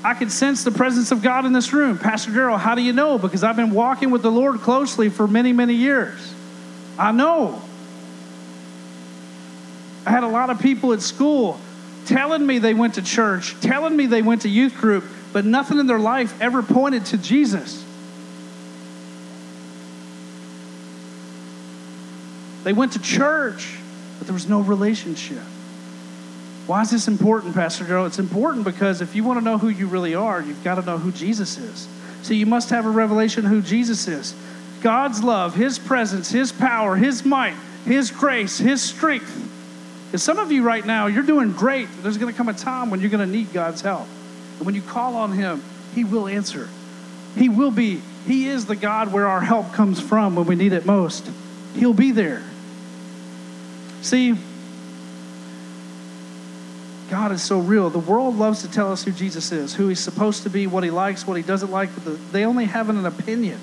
I 0.02 0.14
could 0.14 0.32
sense 0.32 0.64
the 0.64 0.72
presence 0.72 1.12
of 1.12 1.22
God 1.22 1.44
in 1.44 1.52
this 1.52 1.72
room. 1.72 1.98
Pastor 1.98 2.32
Daryl, 2.32 2.58
how 2.58 2.74
do 2.74 2.82
you 2.82 2.92
know? 2.92 3.16
Because 3.16 3.44
I've 3.44 3.54
been 3.54 3.70
walking 3.70 4.10
with 4.10 4.22
the 4.22 4.32
Lord 4.32 4.58
closely 4.58 5.08
for 5.08 5.28
many, 5.28 5.52
many 5.52 5.74
years. 5.74 6.34
I 6.98 7.12
know. 7.12 7.62
I 10.06 10.10
had 10.10 10.24
a 10.24 10.28
lot 10.28 10.50
of 10.50 10.60
people 10.60 10.92
at 10.92 11.02
school 11.02 11.58
telling 12.06 12.46
me 12.46 12.58
they 12.58 12.74
went 12.74 12.94
to 12.94 13.02
church, 13.02 13.58
telling 13.60 13.96
me 13.96 14.06
they 14.06 14.22
went 14.22 14.42
to 14.42 14.48
youth 14.48 14.74
group, 14.76 15.04
but 15.32 15.44
nothing 15.44 15.78
in 15.78 15.86
their 15.86 15.98
life 15.98 16.40
ever 16.40 16.62
pointed 16.62 17.06
to 17.06 17.18
Jesus. 17.18 17.84
They 22.64 22.72
went 22.72 22.92
to 22.92 22.98
church, 22.98 23.76
but 24.18 24.26
there 24.26 24.34
was 24.34 24.48
no 24.48 24.60
relationship. 24.60 25.42
Why 26.66 26.82
is 26.82 26.90
this 26.90 27.08
important, 27.08 27.54
Pastor 27.54 27.84
Joe? 27.84 28.04
It's 28.04 28.18
important 28.18 28.64
because 28.64 29.00
if 29.00 29.16
you 29.16 29.24
want 29.24 29.38
to 29.38 29.44
know 29.44 29.58
who 29.58 29.68
you 29.68 29.86
really 29.86 30.14
are, 30.14 30.40
you've 30.40 30.62
got 30.62 30.76
to 30.76 30.82
know 30.82 30.98
who 30.98 31.10
Jesus 31.10 31.58
is. 31.58 31.88
So 32.22 32.34
you 32.34 32.46
must 32.46 32.70
have 32.70 32.86
a 32.86 32.90
revelation 32.90 33.44
who 33.44 33.62
Jesus 33.62 34.06
is. 34.06 34.34
God's 34.82 35.22
love, 35.22 35.54
His 35.54 35.78
presence, 35.78 36.30
His 36.30 36.52
power, 36.52 36.96
His 36.96 37.24
might, 37.24 37.54
His 37.84 38.10
grace, 38.10 38.58
His 38.58 38.82
strength. 38.82 39.48
And 40.12 40.20
some 40.20 40.38
of 40.38 40.50
you 40.50 40.62
right 40.62 40.84
now, 40.84 41.06
you're 41.06 41.22
doing 41.22 41.52
great. 41.52 41.88
There's 42.02 42.18
going 42.18 42.32
to 42.32 42.36
come 42.36 42.48
a 42.48 42.54
time 42.54 42.90
when 42.90 43.00
you're 43.00 43.10
going 43.10 43.26
to 43.26 43.32
need 43.32 43.52
God's 43.52 43.80
help. 43.80 44.08
And 44.56 44.66
when 44.66 44.74
you 44.74 44.82
call 44.82 45.14
on 45.16 45.32
Him, 45.32 45.62
He 45.94 46.04
will 46.04 46.26
answer. 46.26 46.68
He 47.36 47.48
will 47.48 47.70
be, 47.70 48.00
He 48.26 48.48
is 48.48 48.66
the 48.66 48.76
God 48.76 49.12
where 49.12 49.26
our 49.26 49.40
help 49.40 49.72
comes 49.72 50.00
from 50.00 50.34
when 50.34 50.46
we 50.46 50.56
need 50.56 50.72
it 50.72 50.84
most. 50.84 51.30
He'll 51.74 51.94
be 51.94 52.10
there. 52.10 52.42
See, 54.02 54.36
God 57.10 57.32
is 57.32 57.42
so 57.42 57.58
real. 57.58 57.90
The 57.90 57.98
world 57.98 58.36
loves 58.36 58.62
to 58.62 58.70
tell 58.70 58.92
us 58.92 59.04
who 59.04 59.12
Jesus 59.12 59.50
is, 59.52 59.74
who 59.74 59.88
he's 59.88 60.00
supposed 60.00 60.44
to 60.44 60.50
be, 60.50 60.66
what 60.66 60.84
he 60.84 60.90
likes, 60.90 61.26
what 61.26 61.36
he 61.36 61.42
doesn't 61.42 61.70
like, 61.70 61.92
but 61.94 62.04
the, 62.04 62.10
they 62.32 62.44
only 62.44 62.66
have 62.66 62.88
an 62.88 63.04
opinion. 63.04 63.58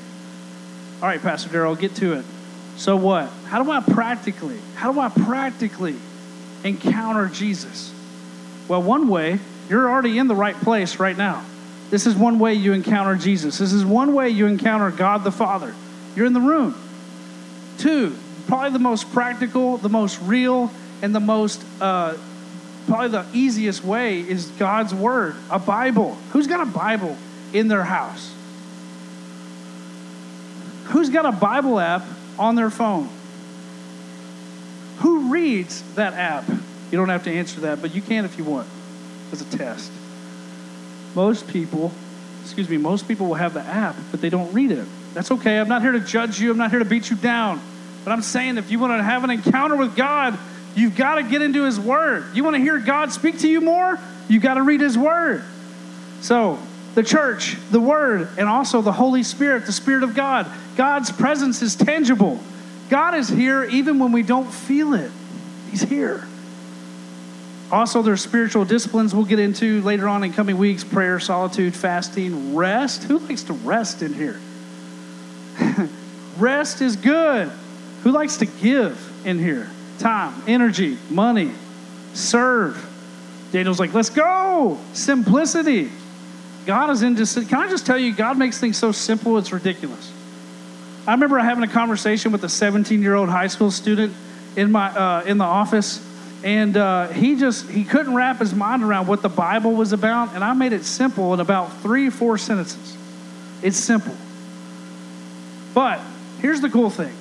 All 1.02 1.08
right, 1.08 1.22
Pastor 1.22 1.50
Daryl, 1.50 1.80
get 1.80 1.96
to 1.96 2.14
it. 2.14 2.26
So 2.76 2.96
what? 2.96 3.30
How 3.46 3.64
do 3.64 3.72
I 3.72 3.80
practically, 3.80 4.60
how 4.76 4.92
do 4.92 5.00
I 5.00 5.10
practically 5.10 5.96
encounter 6.64 7.28
Jesus? 7.28 7.94
Well, 8.68 8.82
one 8.82 9.08
way 9.08 9.40
you're 9.70 9.90
already 9.90 10.18
in 10.18 10.28
the 10.28 10.36
right 10.36 10.56
place 10.56 11.00
right 11.00 11.18
now. 11.18 11.44
This 11.90 12.06
is 12.06 12.16
one 12.16 12.40
way 12.40 12.54
you 12.54 12.74
encounter 12.74 13.16
Jesus. 13.16 13.58
This 13.58 13.72
is 13.72 13.86
one 13.86 14.14
way 14.14 14.30
you 14.30 14.46
encounter 14.46 14.92
God 14.92 15.24
the 15.24 15.32
Father. 15.32 15.74
You're 16.16 16.26
in 16.26 16.34
the 16.34 16.42
room. 16.42 16.76
Two, 17.78 18.16
probably 18.48 18.72
the 18.72 18.80
most 18.80 19.12
practical, 19.14 19.78
the 19.78 19.90
most 19.90 20.20
real, 20.22 20.72
and 21.02 21.16
the 21.16 21.20
most, 21.20 21.64
uh, 21.80 22.16
probably 22.88 23.10
the 23.10 23.26
easiest 23.34 23.84
way 23.84 24.20
is 24.20 24.48
God's 24.52 24.94
Word, 24.94 25.36
a 25.50 25.60
Bible. 25.60 26.18
Who's 26.32 26.48
got 26.48 26.66
a 26.66 26.70
Bible 26.70 27.16
in 27.54 27.68
their 27.68 27.84
house? 27.84 28.34
Who's 30.86 31.10
got 31.10 31.26
a 31.26 31.32
Bible 31.32 31.80
app 31.80 32.04
on 32.40 32.56
their 32.56 32.70
phone? 32.70 33.10
Reads 35.38 35.84
that 35.94 36.16
app? 36.16 36.50
You 36.50 36.98
don't 36.98 37.10
have 37.10 37.26
to 37.26 37.32
answer 37.32 37.62
that, 37.62 37.80
but 37.80 37.94
you 37.94 38.02
can 38.02 38.26
if 38.26 38.40
you 38.40 38.44
want 38.44 38.68
as 39.32 39.40
a 39.40 39.46
test. 39.56 39.92
Most 41.14 41.48
people, 41.48 41.92
excuse 42.42 42.68
me, 42.68 42.78
most 42.78 43.08
people 43.08 43.28
will 43.28 43.36
have 43.36 43.54
the 43.54 43.62
app, 43.62 43.96
but 44.10 44.20
they 44.20 44.32
don't 44.32 44.52
read 44.52 44.72
it. 44.72 44.88
That's 45.14 45.30
okay. 45.30 45.60
I'm 45.60 45.70
not 45.70 45.84
here 45.84 45.92
to 45.92 46.00
judge 46.00 46.40
you, 46.42 46.50
I'm 46.50 46.58
not 46.58 46.72
here 46.72 46.80
to 46.80 46.86
beat 46.86 47.12
you 47.12 47.16
down. 47.18 47.62
But 48.04 48.14
I'm 48.14 48.24
saying 48.24 48.58
if 48.58 48.72
you 48.72 48.80
want 48.80 48.98
to 48.98 49.04
have 49.04 49.24
an 49.24 49.30
encounter 49.30 49.76
with 49.76 49.96
God, 49.96 50.40
you've 50.76 50.96
got 50.96 51.16
to 51.16 51.24
get 51.24 51.44
into 51.44 51.66
His 51.66 51.80
Word. 51.80 52.36
You 52.36 52.44
want 52.44 52.56
to 52.56 52.60
hear 52.60 52.80
God 52.80 53.12
speak 53.12 53.38
to 53.42 53.48
you 53.48 53.62
more? 53.62 54.00
You've 54.28 54.42
got 54.42 54.56
to 54.56 54.64
read 54.64 54.82
His 54.82 54.98
Word. 54.98 55.44
So, 56.22 56.58
the 56.96 57.04
church, 57.04 57.58
the 57.70 57.80
Word, 57.80 58.28
and 58.40 58.50
also 58.50 58.82
the 58.82 58.92
Holy 58.92 59.22
Spirit, 59.22 59.68
the 59.68 59.72
Spirit 59.72 60.02
of 60.02 60.16
God. 60.16 60.50
God's 60.76 61.12
presence 61.12 61.62
is 61.62 61.76
tangible. 61.76 62.40
God 62.90 63.14
is 63.14 63.30
here 63.30 63.66
even 63.66 64.00
when 64.00 64.12
we 64.12 64.24
don't 64.24 64.52
feel 64.52 64.96
it. 64.96 65.12
He's 65.70 65.82
here. 65.82 66.28
Also, 67.72 68.02
there's 68.02 68.22
spiritual 68.22 68.64
disciplines 68.64 69.14
we'll 69.14 69.26
get 69.26 69.40
into 69.40 69.82
later 69.82 70.08
on 70.08 70.24
in 70.24 70.32
coming 70.32 70.58
weeks 70.58 70.84
prayer, 70.84 71.20
solitude, 71.20 71.76
fasting, 71.76 72.56
rest. 72.56 73.04
Who 73.04 73.20
likes 73.20 73.44
to 73.44 73.54
rest 73.54 74.02
in 74.02 74.14
here? 74.14 74.40
rest 76.38 76.82
is 76.82 76.96
good. 76.96 77.52
Who 78.04 78.12
likes 78.12 78.38
to 78.38 78.46
give 78.46 79.26
in 79.26 79.38
here? 79.38 79.70
Time, 80.00 80.42
energy, 80.48 80.98
money, 81.10 81.52
serve. 82.14 82.84
Daniel's 83.52 83.80
like, 83.80 83.94
let's 83.94 84.10
go. 84.10 84.80
Simplicity. 84.94 85.90
God 86.66 86.90
is 86.90 87.02
into. 87.02 87.26
Can 87.46 87.60
I 87.60 87.70
just 87.70 87.86
tell 87.86 87.98
you, 87.98 88.14
God 88.14 88.38
makes 88.38 88.60
things 88.60 88.78
so 88.78 88.92
simple, 88.92 89.38
it's 89.38 89.52
ridiculous. 89.52 90.12
I 91.08 91.14
remember 91.14 91.38
having 91.40 91.64
a 91.64 91.68
conversation 91.72 92.32
with 92.32 92.44
a 92.44 92.50
17 92.50 93.02
year 93.02 93.16
old 93.16 93.30
high 93.30 93.48
school 93.48 93.72
student 93.72 94.14
in 94.58 94.72
my 94.72 94.90
uh, 94.90 95.24
in 95.24 95.38
the 95.38 95.46
office, 95.46 96.06
and 96.44 96.76
uh, 96.76 97.08
he 97.10 97.38
just 97.38 97.70
he 97.70 97.86
couldn't 97.86 98.14
wrap 98.14 98.40
his 98.40 98.54
mind 98.54 98.84
around 98.84 99.08
what 99.08 99.22
the 99.22 99.30
Bible 99.30 99.72
was 99.72 99.94
about, 99.94 100.34
and 100.36 100.44
I 100.44 100.54
made 100.54 100.74
it 100.74 100.84
simple 100.84 101.34
in 101.34 101.40
about 101.40 101.72
three 101.82 102.10
four 102.10 102.38
sentences. 102.38 102.98
It's 103.62 103.78
simple, 103.78 104.16
but 105.74 106.02
here's 106.42 106.60
the 106.60 106.70
cool 106.70 106.90
thing: 106.90 107.14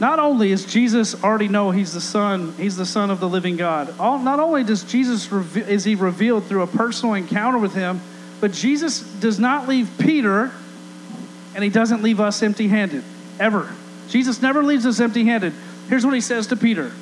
not 0.00 0.18
only 0.18 0.52
is 0.52 0.64
Jesus 0.64 1.22
already 1.22 1.48
know 1.48 1.72
he's 1.72 1.92
the 1.92 2.00
son, 2.00 2.54
he's 2.56 2.76
the 2.76 2.86
son 2.86 3.10
of 3.10 3.20
the 3.20 3.28
living 3.28 3.56
God. 3.56 3.92
All, 3.98 4.18
not 4.18 4.40
only 4.40 4.64
does 4.64 4.84
Jesus 4.84 5.30
is 5.56 5.84
he 5.84 5.94
revealed 5.96 6.44
through 6.44 6.62
a 6.62 6.66
personal 6.66 7.14
encounter 7.14 7.58
with 7.58 7.74
him, 7.74 8.00
but 8.40 8.52
Jesus 8.52 9.02
does 9.20 9.38
not 9.38 9.68
leave 9.68 9.90
Peter 9.98 10.52
and 11.54 11.64
he 11.64 11.70
doesn't 11.70 12.02
leave 12.02 12.20
us 12.20 12.42
empty 12.42 12.68
handed, 12.68 13.02
ever. 13.38 13.70
Jesus 14.08 14.40
never 14.40 14.62
leaves 14.62 14.86
us 14.86 15.00
empty 15.00 15.24
handed. 15.24 15.52
Here's 15.90 16.06
what 16.06 16.14
he 16.14 16.20
says 16.20 16.46
to 16.46 16.56
Peter 16.56 16.92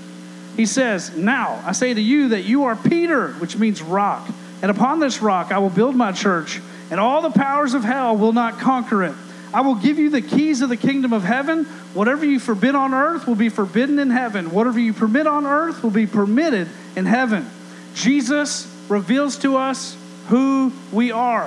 He 0.57 0.65
says, 0.65 1.15
Now 1.15 1.63
I 1.65 1.73
say 1.73 1.93
to 1.93 2.01
you 2.01 2.31
that 2.31 2.45
you 2.45 2.65
are 2.65 2.75
Peter, 2.75 3.33
which 3.35 3.57
means 3.57 3.83
rock. 3.83 4.27
And 4.63 4.71
upon 4.71 4.99
this 4.99 5.21
rock 5.21 5.53
I 5.53 5.59
will 5.59 5.71
build 5.71 5.95
my 5.95 6.11
church, 6.11 6.61
and 6.91 6.99
all 6.99 7.21
the 7.21 7.31
powers 7.31 7.75
of 7.75 7.85
hell 7.85 8.17
will 8.17 8.33
not 8.33 8.59
conquer 8.59 9.05
it. 9.05 9.15
I 9.53 9.61
will 9.61 9.75
give 9.75 9.99
you 9.99 10.09
the 10.09 10.23
keys 10.23 10.63
of 10.63 10.71
the 10.71 10.77
kingdom 10.77 11.13
of 11.13 11.23
heaven. 11.23 11.65
Whatever 11.93 12.25
you 12.25 12.41
forbid 12.41 12.75
on 12.75 12.95
earth 12.95 13.27
will 13.27 13.35
be 13.35 13.51
forbidden 13.51 13.99
in 13.99 14.09
heaven. 14.09 14.51
Whatever 14.53 14.81
you 14.81 14.95
permit 14.95 15.27
on 15.27 15.45
earth 15.45 15.83
will 15.83 15.91
be 15.91 16.07
permitted 16.07 16.69
in 16.97 17.05
heaven. 17.05 17.47
Jesus 17.95 18.75
reveals 18.89 19.37
to 19.39 19.57
us 19.57 19.97
who 20.29 20.73
we 20.93 21.13
are. 21.13 21.47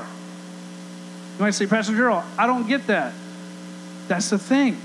You 1.38 1.46
might 1.46 1.52
say, 1.52 1.66
Pastor 1.66 1.96
Gerald, 1.96 2.24
I 2.38 2.46
don't 2.46 2.68
get 2.68 2.86
that. 2.88 3.13
That's 4.08 4.30
the 4.30 4.38
thing. 4.38 4.78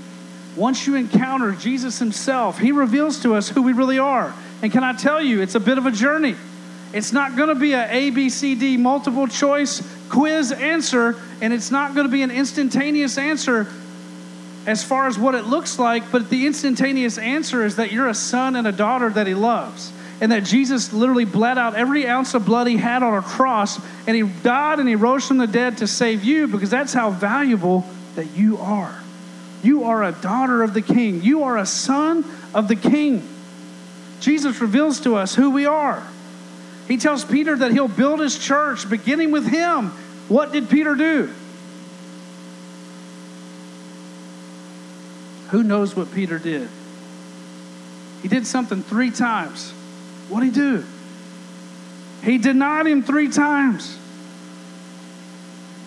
Once 0.57 0.87
you 0.87 0.95
encounter 0.95 1.51
Jesus 1.53 1.99
Himself, 1.99 2.57
He 2.57 2.71
reveals 2.71 3.21
to 3.21 3.35
us 3.35 3.47
who 3.47 3.61
we 3.61 3.73
really 3.73 3.99
are. 3.99 4.33
And 4.61 4.71
can 4.71 4.83
I 4.83 4.93
tell 4.93 5.21
you, 5.21 5.41
it's 5.41 5.55
a 5.55 5.59
bit 5.59 5.77
of 5.77 5.85
a 5.85 5.91
journey. 5.91 6.35
It's 6.93 7.13
not 7.13 7.35
going 7.35 7.49
to 7.49 7.55
be 7.55 7.73
a 7.73 7.91
A, 7.91 8.09
B, 8.09 8.29
C, 8.29 8.55
D 8.55 8.75
multiple 8.75 9.27
choice 9.27 9.81
quiz 10.09 10.51
answer, 10.51 11.15
and 11.41 11.53
it's 11.53 11.69
not 11.69 11.93
going 11.93 12.07
to 12.07 12.11
be 12.11 12.23
an 12.23 12.31
instantaneous 12.31 13.17
answer 13.17 13.67
as 14.65 14.83
far 14.83 15.07
as 15.07 15.17
what 15.17 15.35
it 15.35 15.45
looks 15.45 15.79
like, 15.79 16.11
but 16.11 16.29
the 16.29 16.45
instantaneous 16.47 17.17
answer 17.17 17.63
is 17.63 17.75
that 17.75 17.91
you're 17.91 18.07
a 18.07 18.13
son 18.13 18.55
and 18.55 18.67
a 18.67 18.71
daughter 18.71 19.09
that 19.09 19.27
He 19.27 19.33
loves 19.33 19.93
and 20.19 20.31
that 20.31 20.43
Jesus 20.43 20.93
literally 20.93 21.25
bled 21.25 21.57
out 21.57 21.75
every 21.75 22.07
ounce 22.07 22.33
of 22.33 22.45
blood 22.45 22.67
he 22.67 22.77
had 22.77 23.03
on 23.03 23.13
a 23.13 23.21
cross, 23.21 23.79
and 24.07 24.15
he 24.15 24.23
died 24.23 24.79
and 24.79 24.89
he 24.89 24.95
rose 24.95 25.27
from 25.27 25.37
the 25.37 25.47
dead 25.47 25.77
to 25.77 25.87
save 25.87 26.23
you 26.23 26.47
because 26.47 26.69
that's 26.69 26.93
how 26.93 27.11
valuable 27.11 27.85
that 28.15 28.35
you 28.35 28.57
are. 28.57 28.95
You 29.67 29.83
are 29.83 30.01
a 30.01 30.13
daughter 30.13 30.63
of 30.63 30.73
the 30.73 30.81
king, 30.81 31.23
you 31.23 31.43
are 31.43 31.57
a 31.57 31.65
son 31.65 32.23
of 32.53 32.69
the 32.69 32.75
king. 32.77 33.21
Jesus 34.21 34.61
reveals 34.61 35.01
to 35.01 35.17
us 35.17 35.35
who 35.35 35.51
we 35.51 35.65
are. 35.65 36.01
He 36.87 36.95
tells 36.95 37.25
Peter 37.25 37.53
that 37.53 37.73
he'll 37.73 37.89
build 37.89 38.21
his 38.21 38.39
church 38.39 38.89
beginning 38.89 39.31
with 39.31 39.45
him. 39.45 39.89
What 40.29 40.53
did 40.53 40.69
Peter 40.69 40.95
do? 40.95 41.33
Who 45.49 45.63
knows 45.63 45.97
what 45.97 46.13
Peter 46.13 46.39
did? 46.39 46.69
He 48.21 48.29
did 48.29 48.47
something 48.47 48.83
three 48.83 49.11
times. 49.11 49.71
What 50.29 50.39
did 50.39 50.45
he 50.45 50.61
do? 50.61 50.85
He 52.23 52.37
denied 52.37 52.87
him 52.87 53.03
three 53.03 53.27
times. 53.27 53.99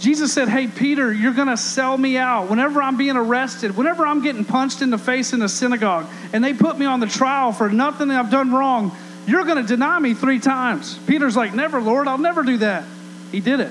Jesus 0.00 0.32
said, 0.32 0.48
Hey, 0.48 0.66
Peter, 0.66 1.12
you're 1.12 1.34
going 1.34 1.48
to 1.48 1.58
sell 1.58 1.96
me 1.96 2.16
out. 2.16 2.48
Whenever 2.48 2.80
I'm 2.82 2.96
being 2.96 3.16
arrested, 3.16 3.76
whenever 3.76 4.06
I'm 4.06 4.22
getting 4.22 4.46
punched 4.46 4.80
in 4.80 4.88
the 4.88 4.98
face 4.98 5.34
in 5.34 5.40
the 5.40 5.48
synagogue, 5.48 6.06
and 6.32 6.42
they 6.42 6.54
put 6.54 6.78
me 6.78 6.86
on 6.86 7.00
the 7.00 7.06
trial 7.06 7.52
for 7.52 7.68
nothing 7.68 8.08
that 8.08 8.18
I've 8.18 8.30
done 8.30 8.50
wrong, 8.50 8.96
you're 9.26 9.44
going 9.44 9.58
to 9.58 9.68
deny 9.68 9.98
me 9.98 10.14
three 10.14 10.40
times. 10.40 10.98
Peter's 11.06 11.36
like, 11.36 11.52
Never, 11.52 11.82
Lord, 11.82 12.08
I'll 12.08 12.18
never 12.18 12.42
do 12.42 12.56
that. 12.58 12.84
He 13.30 13.40
did 13.40 13.60
it. 13.60 13.70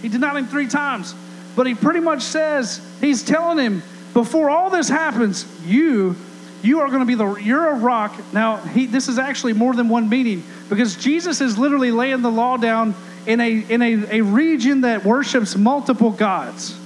He 0.00 0.08
denied 0.08 0.36
him 0.36 0.46
three 0.46 0.66
times. 0.66 1.14
But 1.54 1.66
he 1.66 1.74
pretty 1.74 2.00
much 2.00 2.22
says, 2.22 2.80
He's 3.02 3.22
telling 3.22 3.58
him, 3.58 3.82
before 4.14 4.48
all 4.48 4.70
this 4.70 4.88
happens, 4.88 5.46
you 5.66 6.16
you 6.62 6.80
are 6.80 6.88
going 6.88 7.00
to 7.00 7.06
be 7.06 7.14
the 7.14 7.34
you're 7.34 7.68
a 7.68 7.74
rock 7.74 8.18
now 8.32 8.56
he, 8.56 8.86
this 8.86 9.08
is 9.08 9.18
actually 9.18 9.52
more 9.52 9.74
than 9.74 9.88
one 9.88 10.08
meaning 10.08 10.42
because 10.68 10.96
jesus 10.96 11.40
is 11.40 11.58
literally 11.58 11.92
laying 11.92 12.22
the 12.22 12.30
law 12.30 12.56
down 12.56 12.94
in 13.26 13.40
a 13.40 13.50
in 13.50 13.82
a, 13.82 14.18
a 14.18 14.20
region 14.22 14.82
that 14.82 15.04
worships 15.04 15.56
multiple 15.56 16.10
gods. 16.10 16.78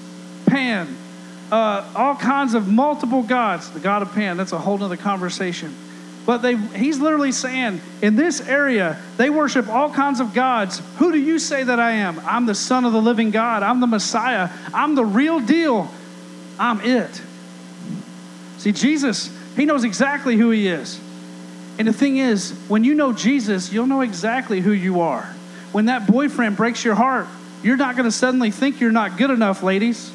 Pan 0.47 0.97
uh, 1.53 1.89
all 1.95 2.15
kinds 2.15 2.55
of 2.55 2.69
multiple 2.69 3.23
gods. 3.23 3.71
The 3.71 3.81
god 3.81 4.03
of 4.03 4.13
pan 4.13 4.37
that's 4.37 4.53
a 4.53 4.59
whole 4.59 4.83
other 4.83 4.97
conversation. 4.97 5.75
But 6.27 6.39
they 6.39 6.57
he's 6.57 6.99
literally 6.99 7.33
saying 7.33 7.81
in 8.03 8.17
this 8.17 8.41
area 8.47 8.99
they 9.17 9.31
worship 9.31 9.69
all 9.69 9.91
kinds 9.91 10.21
of 10.21 10.35
gods. 10.35 10.83
Who 10.99 11.13
do 11.13 11.19
you 11.19 11.39
say 11.39 11.65
that 11.65 11.81
i 11.81 11.93
am? 11.93 12.21
I'm 12.21 12.47
the 12.47 12.55
son 12.55 12.85
of 12.85 12.93
the 12.93 13.01
living 13.01 13.31
god. 13.31 13.63
I'm 13.63 13.81
the 13.81 13.87
messiah. 13.87 14.51
I'm 14.73 14.95
the 14.95 15.05
real 15.05 15.41
deal. 15.41 15.91
I'm 16.59 16.81
it. 16.83 17.21
See 18.59 18.73
jesus 18.73 19.37
he 19.57 19.65
knows 19.65 19.85
exactly 19.85 20.37
who 20.37 20.51
He 20.51 20.69
is. 20.69 21.01
And 21.79 21.89
the 21.89 21.93
thing 21.93 22.19
is, 22.19 22.53
when 22.69 22.85
you 22.85 22.95
know 22.95 23.13
Jesus, 23.13 23.73
you'll 23.73 23.87
know 23.87 24.01
exactly 24.01 24.61
who 24.61 24.73
you 24.73 25.01
are. 25.01 25.29
When 25.73 25.87
that 25.87 26.07
boyfriend 26.07 26.57
breaks 26.57 26.85
your 26.85 26.95
heart, 26.95 27.27
you're 27.63 27.77
not 27.77 27.97
going 27.97 28.07
to 28.07 28.13
suddenly 28.13 28.51
think 28.51 28.81
you're 28.81 28.93
not 28.93 29.17
good 29.17 29.31
enough, 29.31 29.63
ladies. 29.63 30.11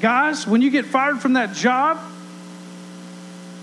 Guys, 0.00 0.46
when 0.46 0.62
you 0.62 0.70
get 0.70 0.84
fired 0.84 1.20
from 1.20 1.34
that 1.34 1.54
job 1.54 1.98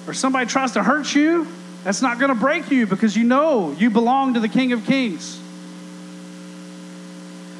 or 0.07 0.13
somebody 0.13 0.47
tries 0.47 0.71
to 0.71 0.83
hurt 0.83 1.13
you, 1.13 1.47
that's 1.83 2.01
not 2.01 2.17
going 2.17 2.29
to 2.29 2.39
break 2.39 2.71
you 2.71 2.87
because 2.87 3.15
you 3.15 3.23
know 3.23 3.75
you 3.77 3.89
belong 3.89 4.35
to 4.35 4.39
the 4.39 4.47
King 4.47 4.71
of 4.71 4.85
Kings. 4.85 5.39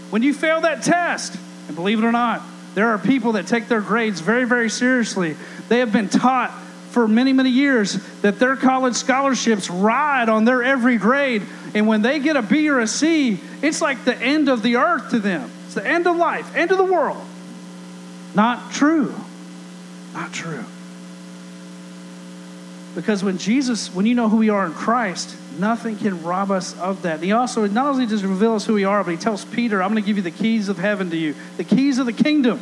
When 0.09 0.23
you 0.23 0.33
fail 0.33 0.61
that 0.61 0.83
test, 0.83 1.35
and 1.67 1.75
believe 1.75 1.99
it 1.99 2.05
or 2.05 2.11
not, 2.11 2.41
there 2.75 2.89
are 2.89 2.97
people 2.97 3.33
that 3.33 3.47
take 3.47 3.67
their 3.67 3.81
grades 3.81 4.19
very, 4.19 4.45
very 4.45 4.69
seriously. 4.69 5.35
They 5.69 5.79
have 5.79 5.91
been 5.91 6.09
taught 6.09 6.51
for 6.91 7.07
many, 7.07 7.33
many 7.33 7.49
years 7.49 7.93
that 8.21 8.39
their 8.39 8.55
college 8.55 8.95
scholarships 8.95 9.69
ride 9.69 10.29
on 10.29 10.45
their 10.45 10.63
every 10.63 10.97
grade. 10.97 11.41
And 11.73 11.87
when 11.87 12.01
they 12.01 12.19
get 12.19 12.37
a 12.37 12.41
B 12.41 12.69
or 12.69 12.79
a 12.79 12.87
C, 12.87 13.39
it's 13.61 13.81
like 13.81 14.05
the 14.05 14.15
end 14.15 14.47
of 14.49 14.61
the 14.61 14.75
earth 14.75 15.09
to 15.11 15.19
them. 15.19 15.49
It's 15.65 15.73
the 15.73 15.85
end 15.85 16.05
of 16.05 16.15
life, 16.15 16.55
end 16.55 16.71
of 16.71 16.77
the 16.77 16.83
world. 16.83 17.23
Not 18.35 18.71
true. 18.71 19.13
Not 20.13 20.31
true. 20.31 20.63
Because 22.95 23.23
when 23.23 23.39
Jesus, 23.39 23.93
when 23.93 24.05
you 24.05 24.13
know 24.13 24.29
who 24.29 24.37
we 24.37 24.49
are 24.49 24.65
in 24.65 24.73
Christ, 24.73 25.35
nothing 25.57 25.97
can 25.97 26.21
rob 26.21 26.51
us 26.51 26.77
of 26.79 27.01
that. 27.03 27.15
And 27.15 27.23
he 27.23 27.31
also 27.31 27.65
not 27.65 27.87
only 27.87 28.05
does 28.05 28.23
reveal 28.23 28.53
us 28.53 28.65
who 28.65 28.75
we 28.75 28.83
are, 28.83 29.03
but 29.03 29.11
he 29.11 29.17
tells 29.17 29.43
Peter, 29.45 29.81
I'm 29.81 29.89
going 29.89 30.03
to 30.03 30.05
give 30.05 30.17
you 30.17 30.23
the 30.23 30.31
keys 30.31 30.69
of 30.69 30.77
heaven 30.77 31.09
to 31.09 31.17
you, 31.17 31.33
the 31.57 31.63
keys 31.63 31.97
of 31.97 32.05
the 32.05 32.13
kingdom. 32.13 32.59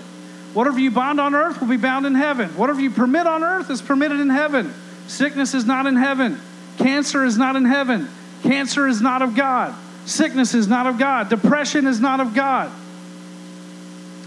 Whatever 0.54 0.80
you 0.80 0.92
bind 0.92 1.20
on 1.20 1.36
earth 1.36 1.60
will 1.60 1.68
be 1.68 1.78
bound 1.78 2.06
in 2.06 2.16
heaven. 2.16 2.50
Whatever 2.58 2.80
you 2.80 2.92
permit 2.92 3.28
on 3.28 3.44
earth 3.44 3.70
is 3.70 3.82
permitted 3.82 4.20
in 4.20 4.30
heaven. 4.30 4.74
Sickness 5.08 5.54
is 5.54 5.66
not 5.66 5.86
in 5.86 5.98
heaven. 5.98 6.40
Cancer 6.78 7.26
is 7.26 7.38
not 7.38 7.58
in 7.58 7.66
heaven. 7.66 8.10
Cancer 8.44 8.88
is 8.88 9.02
not 9.02 9.22
of 9.22 9.36
God. 9.36 9.76
Sickness 10.06 10.54
is 10.54 10.68
not 10.68 10.88
of 10.88 10.98
God. 10.98 11.30
Depression 11.30 11.88
is 11.88 12.00
not 12.00 12.20
of 12.20 12.34
God. 12.34 12.72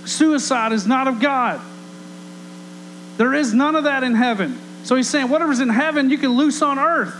Suicide 0.05 0.73
is 0.73 0.87
not 0.87 1.09
of 1.09 1.21
God. 1.21 1.61
There 3.17 3.35
is 3.35 3.55
none 3.55 3.75
of 3.77 3.85
that 3.85 4.03
in 4.03 4.15
heaven. 4.15 4.59
So 4.85 4.97
he's 4.97 5.09
saying, 5.09 5.29
whatever's 5.29 5.61
in 5.61 5.69
heaven, 5.69 6.11
you 6.11 6.19
can 6.19 6.31
loose 6.31 6.63
on 6.63 6.79
earth. 6.79 7.15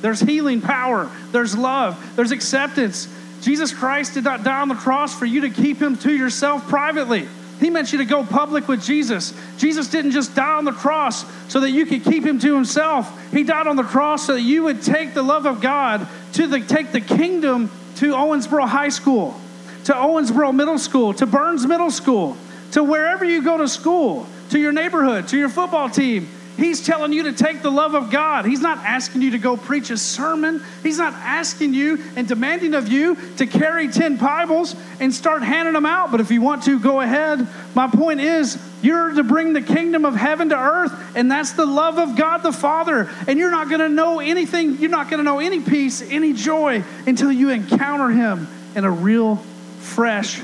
There's 0.00 0.20
healing 0.20 0.60
power, 0.60 1.10
there's 1.32 1.56
love, 1.56 2.12
there's 2.16 2.30
acceptance. 2.30 3.08
Jesus 3.40 3.72
Christ 3.72 4.14
did 4.14 4.24
not 4.24 4.42
die 4.42 4.60
on 4.60 4.68
the 4.68 4.74
cross 4.74 5.18
for 5.18 5.26
you 5.26 5.42
to 5.42 5.50
keep 5.50 5.80
him 5.80 5.96
to 5.98 6.12
yourself 6.12 6.66
privately. 6.68 7.26
He 7.60 7.70
meant 7.70 7.92
you 7.92 7.98
to 7.98 8.04
go 8.04 8.24
public 8.24 8.68
with 8.68 8.82
Jesus. 8.82 9.32
Jesus 9.58 9.88
didn't 9.88 10.10
just 10.10 10.34
die 10.34 10.54
on 10.54 10.64
the 10.64 10.72
cross 10.72 11.24
so 11.50 11.60
that 11.60 11.70
you 11.70 11.86
could 11.86 12.04
keep 12.04 12.24
him 12.24 12.38
to 12.40 12.54
himself. 12.54 13.32
He 13.32 13.44
died 13.44 13.66
on 13.66 13.76
the 13.76 13.84
cross 13.84 14.26
so 14.26 14.34
that 14.34 14.42
you 14.42 14.64
would 14.64 14.82
take 14.82 15.14
the 15.14 15.22
love 15.22 15.46
of 15.46 15.60
God 15.60 16.06
to 16.34 16.46
the, 16.46 16.60
take 16.60 16.92
the 16.92 17.00
kingdom 17.00 17.70
to 17.96 18.12
Owensboro 18.12 18.66
High 18.66 18.88
School, 18.88 19.38
to 19.84 19.92
Owensboro 19.92 20.54
Middle 20.54 20.78
School, 20.78 21.14
to 21.14 21.26
Burns 21.26 21.66
Middle 21.66 21.90
School, 21.90 22.36
to 22.72 22.82
wherever 22.82 23.24
you 23.24 23.42
go 23.42 23.56
to 23.58 23.68
school, 23.68 24.26
to 24.50 24.58
your 24.58 24.72
neighborhood, 24.72 25.28
to 25.28 25.38
your 25.38 25.48
football 25.48 25.88
team. 25.88 26.28
He's 26.56 26.84
telling 26.86 27.12
you 27.12 27.24
to 27.24 27.32
take 27.32 27.62
the 27.62 27.70
love 27.70 27.94
of 27.94 28.10
God. 28.10 28.44
He's 28.44 28.60
not 28.60 28.78
asking 28.78 29.22
you 29.22 29.32
to 29.32 29.38
go 29.38 29.56
preach 29.56 29.90
a 29.90 29.96
sermon. 29.96 30.62
He's 30.82 30.98
not 30.98 31.12
asking 31.14 31.74
you 31.74 32.02
and 32.14 32.28
demanding 32.28 32.74
of 32.74 32.88
you 32.88 33.16
to 33.36 33.46
carry 33.46 33.88
10 33.88 34.16
Bibles 34.18 34.76
and 35.00 35.12
start 35.12 35.42
handing 35.42 35.74
them 35.74 35.86
out. 35.86 36.12
But 36.12 36.20
if 36.20 36.30
you 36.30 36.40
want 36.40 36.62
to, 36.64 36.78
go 36.78 37.00
ahead. 37.00 37.48
My 37.74 37.88
point 37.88 38.20
is, 38.20 38.56
you're 38.82 39.12
to 39.14 39.24
bring 39.24 39.52
the 39.52 39.62
kingdom 39.62 40.04
of 40.04 40.14
heaven 40.14 40.50
to 40.50 40.56
earth, 40.56 41.16
and 41.16 41.30
that's 41.30 41.52
the 41.52 41.66
love 41.66 41.98
of 41.98 42.16
God 42.16 42.38
the 42.38 42.52
Father. 42.52 43.10
And 43.26 43.38
you're 43.38 43.50
not 43.50 43.68
going 43.68 43.80
to 43.80 43.88
know 43.88 44.20
anything, 44.20 44.78
you're 44.78 44.90
not 44.90 45.10
going 45.10 45.18
to 45.18 45.24
know 45.24 45.40
any 45.40 45.60
peace, 45.60 46.02
any 46.02 46.34
joy 46.34 46.84
until 47.06 47.32
you 47.32 47.50
encounter 47.50 48.10
Him 48.10 48.46
in 48.76 48.84
a 48.84 48.90
real, 48.90 49.36
fresh, 49.80 50.40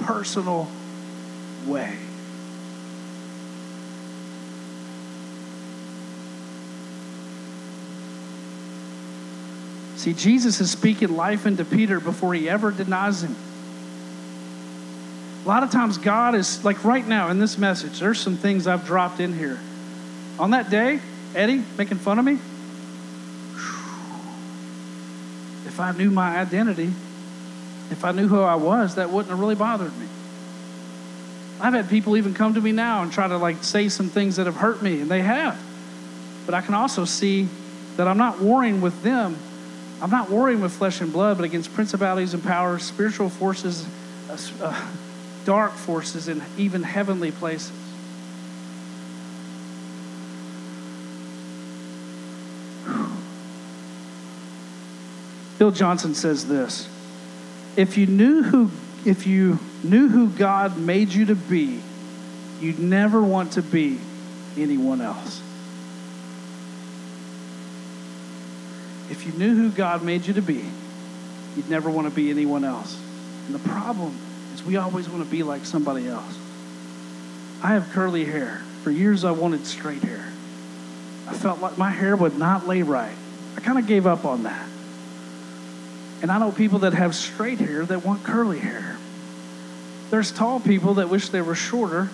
personal 0.00 0.68
way. 1.66 1.96
See, 10.00 10.14
Jesus 10.14 10.62
is 10.62 10.70
speaking 10.70 11.14
life 11.14 11.44
into 11.44 11.62
Peter 11.62 12.00
before 12.00 12.32
he 12.32 12.48
ever 12.48 12.70
denies 12.70 13.22
him. 13.22 13.36
A 15.44 15.46
lot 15.46 15.62
of 15.62 15.70
times, 15.70 15.98
God 15.98 16.34
is 16.34 16.64
like 16.64 16.86
right 16.86 17.06
now 17.06 17.28
in 17.28 17.38
this 17.38 17.58
message, 17.58 18.00
there's 18.00 18.18
some 18.18 18.38
things 18.38 18.66
I've 18.66 18.86
dropped 18.86 19.20
in 19.20 19.34
here. 19.34 19.58
On 20.38 20.52
that 20.52 20.70
day, 20.70 21.00
Eddie 21.34 21.62
making 21.76 21.98
fun 21.98 22.18
of 22.18 22.24
me. 22.24 22.38
If 25.66 25.78
I 25.78 25.92
knew 25.92 26.10
my 26.10 26.38
identity, 26.38 26.90
if 27.90 28.02
I 28.02 28.12
knew 28.12 28.26
who 28.26 28.40
I 28.40 28.54
was, 28.54 28.94
that 28.94 29.10
wouldn't 29.10 29.28
have 29.28 29.38
really 29.38 29.54
bothered 29.54 29.94
me. 29.98 30.06
I've 31.60 31.74
had 31.74 31.90
people 31.90 32.16
even 32.16 32.32
come 32.32 32.54
to 32.54 32.60
me 32.62 32.72
now 32.72 33.02
and 33.02 33.12
try 33.12 33.28
to 33.28 33.36
like 33.36 33.62
say 33.64 33.90
some 33.90 34.08
things 34.08 34.36
that 34.36 34.46
have 34.46 34.56
hurt 34.56 34.80
me, 34.80 35.02
and 35.02 35.10
they 35.10 35.20
have. 35.20 35.62
But 36.46 36.54
I 36.54 36.62
can 36.62 36.72
also 36.72 37.04
see 37.04 37.48
that 37.98 38.08
I'm 38.08 38.16
not 38.16 38.40
warring 38.40 38.80
with 38.80 39.02
them 39.02 39.36
I'm 40.02 40.10
not 40.10 40.30
warring 40.30 40.60
with 40.60 40.72
flesh 40.72 41.00
and 41.00 41.12
blood, 41.12 41.36
but 41.36 41.44
against 41.44 41.74
principalities 41.74 42.32
and 42.32 42.42
powers, 42.42 42.82
spiritual 42.82 43.28
forces, 43.28 43.86
uh, 44.30 44.38
uh, 44.62 44.88
dark 45.44 45.72
forces, 45.72 46.28
and 46.28 46.42
even 46.56 46.82
heavenly 46.82 47.30
places. 47.32 47.72
Bill 55.58 55.70
Johnson 55.70 56.14
says 56.14 56.48
this 56.48 56.88
if 57.76 57.98
you 57.98 58.06
knew 58.06 58.42
who 58.42 58.70
if 59.04 59.26
you 59.26 59.58
knew 59.82 60.08
who 60.08 60.30
God 60.30 60.78
made 60.78 61.10
you 61.12 61.26
to 61.26 61.34
be, 61.34 61.82
you'd 62.60 62.78
never 62.78 63.22
want 63.22 63.52
to 63.52 63.62
be 63.62 63.98
anyone 64.56 65.02
else. 65.02 65.42
If 69.10 69.26
you 69.26 69.32
knew 69.32 69.54
who 69.54 69.70
God 69.70 70.02
made 70.02 70.26
you 70.26 70.34
to 70.34 70.42
be, 70.42 70.64
you'd 71.56 71.68
never 71.68 71.90
want 71.90 72.08
to 72.08 72.14
be 72.14 72.30
anyone 72.30 72.64
else. 72.64 72.98
And 73.46 73.54
the 73.54 73.68
problem 73.68 74.16
is 74.54 74.64
we 74.64 74.76
always 74.76 75.08
want 75.08 75.24
to 75.24 75.30
be 75.30 75.42
like 75.42 75.64
somebody 75.64 76.06
else. 76.06 76.38
I 77.62 77.74
have 77.74 77.90
curly 77.92 78.24
hair. 78.24 78.62
For 78.82 78.90
years, 78.90 79.24
I 79.24 79.32
wanted 79.32 79.66
straight 79.66 80.02
hair. 80.02 80.24
I 81.28 81.34
felt 81.34 81.60
like 81.60 81.76
my 81.76 81.90
hair 81.90 82.16
would 82.16 82.38
not 82.38 82.66
lay 82.66 82.82
right. 82.82 83.14
I 83.56 83.60
kind 83.60 83.78
of 83.78 83.86
gave 83.86 84.06
up 84.06 84.24
on 84.24 84.44
that. 84.44 84.66
And 86.22 86.30
I 86.30 86.38
know 86.38 86.52
people 86.52 86.80
that 86.80 86.94
have 86.94 87.14
straight 87.14 87.58
hair 87.58 87.84
that 87.84 88.04
want 88.04 88.24
curly 88.24 88.58
hair. 88.58 88.96
There's 90.10 90.30
tall 90.30 90.60
people 90.60 90.94
that 90.94 91.08
wish 91.08 91.28
they 91.28 91.40
were 91.40 91.54
shorter, 91.54 92.08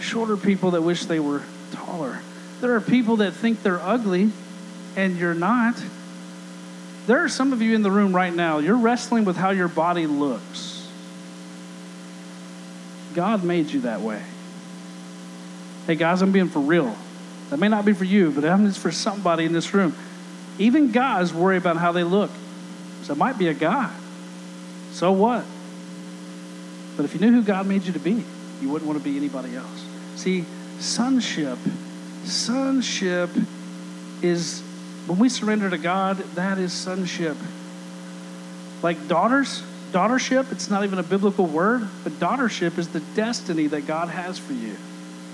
shorter 0.00 0.36
people 0.36 0.72
that 0.72 0.82
wish 0.82 1.04
they 1.04 1.20
were 1.20 1.42
taller. 1.72 2.18
There 2.60 2.74
are 2.74 2.80
people 2.80 3.16
that 3.16 3.32
think 3.32 3.62
they're 3.62 3.80
ugly 3.80 4.30
and 4.96 5.16
you're 5.16 5.34
not. 5.34 5.74
There 7.06 7.24
are 7.24 7.28
some 7.28 7.52
of 7.52 7.60
you 7.60 7.74
in 7.74 7.82
the 7.82 7.90
room 7.90 8.14
right 8.14 8.32
now, 8.32 8.58
you're 8.58 8.76
wrestling 8.76 9.24
with 9.24 9.36
how 9.36 9.50
your 9.50 9.68
body 9.68 10.06
looks. 10.06 10.88
God 13.14 13.44
made 13.44 13.70
you 13.70 13.80
that 13.80 14.00
way. 14.00 14.22
Hey, 15.86 15.96
guys, 15.96 16.22
I'm 16.22 16.32
being 16.32 16.48
for 16.48 16.60
real. 16.60 16.96
That 17.50 17.58
may 17.58 17.68
not 17.68 17.84
be 17.84 17.92
for 17.92 18.04
you, 18.04 18.30
but 18.30 18.44
it's 18.44 18.78
for 18.78 18.92
somebody 18.92 19.44
in 19.44 19.52
this 19.52 19.74
room. 19.74 19.94
Even 20.58 20.90
guys 20.90 21.34
worry 21.34 21.56
about 21.56 21.76
how 21.76 21.92
they 21.92 22.04
look. 22.04 22.30
So 23.02 23.12
it 23.12 23.18
might 23.18 23.36
be 23.36 23.48
a 23.48 23.54
guy. 23.54 23.90
So 24.92 25.12
what? 25.12 25.44
But 26.96 27.04
if 27.04 27.14
you 27.14 27.20
knew 27.20 27.32
who 27.32 27.42
God 27.42 27.66
made 27.66 27.82
you 27.82 27.92
to 27.92 27.98
be, 27.98 28.24
you 28.60 28.68
wouldn't 28.68 28.88
want 28.88 29.02
to 29.02 29.04
be 29.04 29.16
anybody 29.16 29.56
else. 29.56 29.86
See, 30.16 30.44
sonship, 30.78 31.58
sonship 32.24 33.30
is 34.22 34.62
when 35.06 35.18
we 35.18 35.28
surrender 35.28 35.68
to 35.68 35.78
God, 35.78 36.18
that 36.34 36.58
is 36.58 36.72
sonship. 36.72 37.36
Like 38.82 39.08
daughters, 39.08 39.62
daughtership, 39.92 40.52
it's 40.52 40.70
not 40.70 40.84
even 40.84 40.98
a 40.98 41.02
biblical 41.02 41.46
word, 41.46 41.88
but 42.04 42.12
daughtership 42.14 42.78
is 42.78 42.88
the 42.88 43.00
destiny 43.14 43.66
that 43.68 43.86
God 43.86 44.08
has 44.08 44.38
for 44.38 44.52
you. 44.52 44.74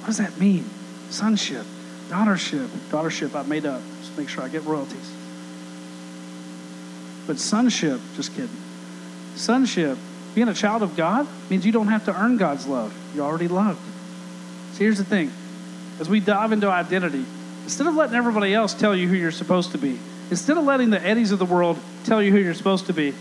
What 0.00 0.06
does 0.06 0.18
that 0.18 0.38
mean? 0.38 0.68
Sonship, 1.10 1.66
daughtership, 2.08 2.66
daughtership, 2.90 3.34
I 3.34 3.42
made 3.46 3.66
up. 3.66 3.80
Just 4.00 4.16
make 4.16 4.28
sure 4.28 4.42
I 4.42 4.48
get 4.48 4.64
royalties. 4.64 5.12
But 7.26 7.38
sonship, 7.38 8.00
just 8.16 8.34
kidding. 8.34 8.48
Sonship, 9.36 9.98
being 10.34 10.48
a 10.48 10.54
child 10.54 10.82
of 10.82 10.96
God 10.96 11.26
means 11.50 11.66
you 11.66 11.72
don't 11.72 11.88
have 11.88 12.04
to 12.06 12.18
earn 12.18 12.36
God's 12.36 12.66
love. 12.66 12.94
You're 13.14 13.26
already 13.26 13.48
loved. 13.48 13.80
See, 14.72 14.84
here's 14.84 14.98
the 14.98 15.04
thing. 15.04 15.30
As 16.00 16.08
we 16.08 16.20
dive 16.20 16.52
into 16.52 16.70
identity, 16.70 17.24
Instead 17.68 17.86
of 17.86 17.96
letting 17.96 18.16
everybody 18.16 18.54
else 18.54 18.72
tell 18.72 18.96
you 18.96 19.06
who 19.06 19.14
you're 19.14 19.30
supposed 19.30 19.72
to 19.72 19.78
be, 19.78 19.98
instead 20.30 20.56
of 20.56 20.64
letting 20.64 20.88
the 20.88 21.06
Eddies 21.06 21.32
of 21.32 21.38
the 21.38 21.44
world 21.44 21.78
tell 22.04 22.22
you 22.22 22.32
who 22.32 22.38
you're 22.38 22.54
supposed 22.54 22.86
to 22.86 22.94
be, 22.94 23.12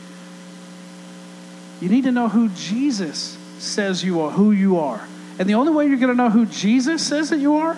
you 1.82 1.90
need 1.90 2.06
to 2.06 2.14
know 2.14 2.30
who 2.30 2.48
Jesus 2.56 3.38
says 3.58 4.06
you 4.06 4.22
are, 4.22 4.32
who 4.32 4.52
you 4.52 4.80
are. 4.80 5.06
And 5.38 5.50
the 5.50 5.56
only 5.56 5.74
way 5.74 5.88
you're 5.88 5.98
going 5.98 6.16
to 6.16 6.16
know 6.16 6.30
who 6.30 6.46
Jesus 6.46 7.06
says 7.06 7.30
that 7.32 7.40
you 7.40 7.58
are 7.58 7.76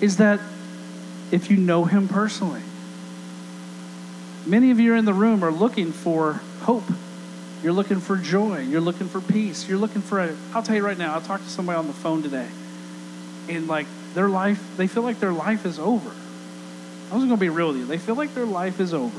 is 0.00 0.16
that 0.16 0.40
if 1.30 1.52
you 1.52 1.56
know 1.56 1.84
him 1.84 2.08
personally. 2.08 2.62
Many 4.44 4.72
of 4.72 4.80
you 4.80 4.94
in 4.94 5.04
the 5.04 5.14
room 5.14 5.44
are 5.44 5.52
looking 5.52 5.92
for 5.92 6.40
hope. 6.62 6.82
You're 7.62 7.72
looking 7.72 8.00
for 8.00 8.16
joy. 8.16 8.58
You're 8.58 8.80
looking 8.80 9.06
for 9.06 9.20
peace. 9.20 9.68
You're 9.68 9.78
looking 9.78 10.02
for 10.02 10.18
a, 10.18 10.36
I'll 10.52 10.64
tell 10.64 10.74
you 10.74 10.84
right 10.84 10.98
now, 10.98 11.16
I 11.16 11.20
talked 11.20 11.44
to 11.44 11.50
somebody 11.50 11.78
on 11.78 11.86
the 11.86 11.92
phone 11.92 12.24
today. 12.24 12.48
And 13.48 13.68
like 13.68 13.86
their 14.16 14.28
life, 14.30 14.78
they 14.78 14.86
feel 14.86 15.02
like 15.02 15.20
their 15.20 15.32
life 15.32 15.66
is 15.66 15.78
over. 15.78 16.10
I 17.10 17.14
was 17.14 17.24
going 17.24 17.28
to 17.28 17.36
be 17.36 17.50
real 17.50 17.68
with 17.68 17.76
you. 17.76 17.84
They 17.84 17.98
feel 17.98 18.14
like 18.14 18.32
their 18.32 18.46
life 18.46 18.80
is 18.80 18.94
over. 18.94 19.18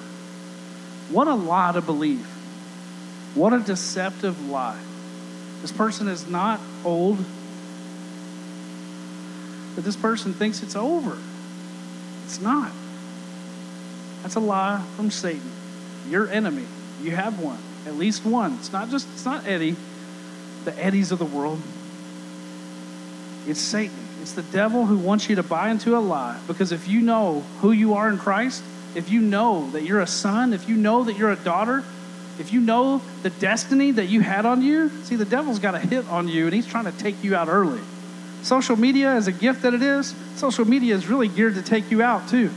What 1.11 1.27
a 1.27 1.35
lie 1.35 1.71
to 1.71 1.81
believe. 1.81 2.25
What 3.35 3.53
a 3.53 3.59
deceptive 3.59 4.49
lie. 4.49 4.79
This 5.61 5.71
person 5.71 6.07
is 6.07 6.27
not 6.27 6.59
old, 6.83 7.23
but 9.75 9.83
this 9.83 9.95
person 9.95 10.33
thinks 10.33 10.63
it's 10.63 10.75
over. 10.75 11.15
It's 12.25 12.41
not. 12.41 12.71
That's 14.23 14.35
a 14.35 14.39
lie 14.39 14.83
from 14.95 15.11
Satan. 15.11 15.51
Your 16.09 16.27
enemy. 16.27 16.65
You 17.03 17.11
have 17.11 17.39
one. 17.39 17.59
At 17.85 17.93
least 17.93 18.25
one. 18.25 18.55
It's 18.55 18.73
not 18.73 18.89
just, 18.89 19.07
it's 19.13 19.25
not 19.25 19.45
Eddie, 19.45 19.75
the 20.65 20.75
Eddies 20.83 21.11
of 21.11 21.19
the 21.19 21.25
world. 21.25 21.61
It's 23.45 23.61
Satan 23.61 24.06
It's 24.27 24.35
the 24.35 24.41
devil 24.41 24.85
who 24.85 24.97
wants 24.97 25.29
you 25.29 25.37
to 25.37 25.43
buy 25.43 25.69
into 25.69 25.97
a 25.97 25.99
lie. 25.99 26.37
Because 26.47 26.73
if 26.73 26.89
you 26.89 26.99
know 26.99 27.45
who 27.61 27.71
you 27.71 27.93
are 27.93 28.09
in 28.09 28.17
Christ, 28.17 28.61
if 28.93 29.09
you 29.09 29.21
know 29.21 29.71
that 29.71 29.83
you're 29.83 30.01
a 30.01 30.07
son, 30.07 30.51
if 30.51 30.67
you 30.67 30.75
know 30.75 31.05
that 31.05 31.15
you're 31.15 31.31
a 31.31 31.37
daughter, 31.37 31.85
if 32.37 32.51
you 32.51 32.59
know 32.59 33.01
the 33.23 33.29
destiny 33.29 33.91
that 33.91 34.07
you 34.07 34.19
had 34.19 34.45
on 34.45 34.61
you, 34.61 34.89
see, 35.03 35.15
the 35.15 35.23
devil's 35.23 35.59
got 35.59 35.75
a 35.75 35.79
hit 35.79 36.05
on 36.09 36.27
you 36.27 36.43
and 36.43 36.53
he's 36.53 36.67
trying 36.67 36.83
to 36.83 36.91
take 36.91 37.23
you 37.23 37.37
out 37.37 37.47
early. 37.47 37.79
Social 38.41 38.75
media, 38.75 39.11
as 39.11 39.27
a 39.27 39.31
gift 39.31 39.61
that 39.61 39.73
it 39.73 39.81
is, 39.81 40.13
social 40.35 40.65
media 40.65 40.93
is 40.93 41.07
really 41.07 41.29
geared 41.29 41.55
to 41.55 41.61
take 41.61 41.89
you 41.89 42.03
out 42.03 42.27
too. 42.27 42.51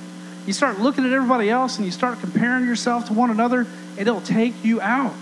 You 0.48 0.52
start 0.52 0.80
looking 0.80 1.04
at 1.04 1.12
everybody 1.12 1.50
else 1.50 1.76
and 1.76 1.86
you 1.86 1.92
start 1.92 2.18
comparing 2.18 2.66
yourself 2.66 3.06
to 3.06 3.12
one 3.12 3.30
another, 3.30 3.60
and 3.96 4.00
it'll 4.08 4.20
take 4.20 4.64
you 4.64 4.80
out. 4.80 5.14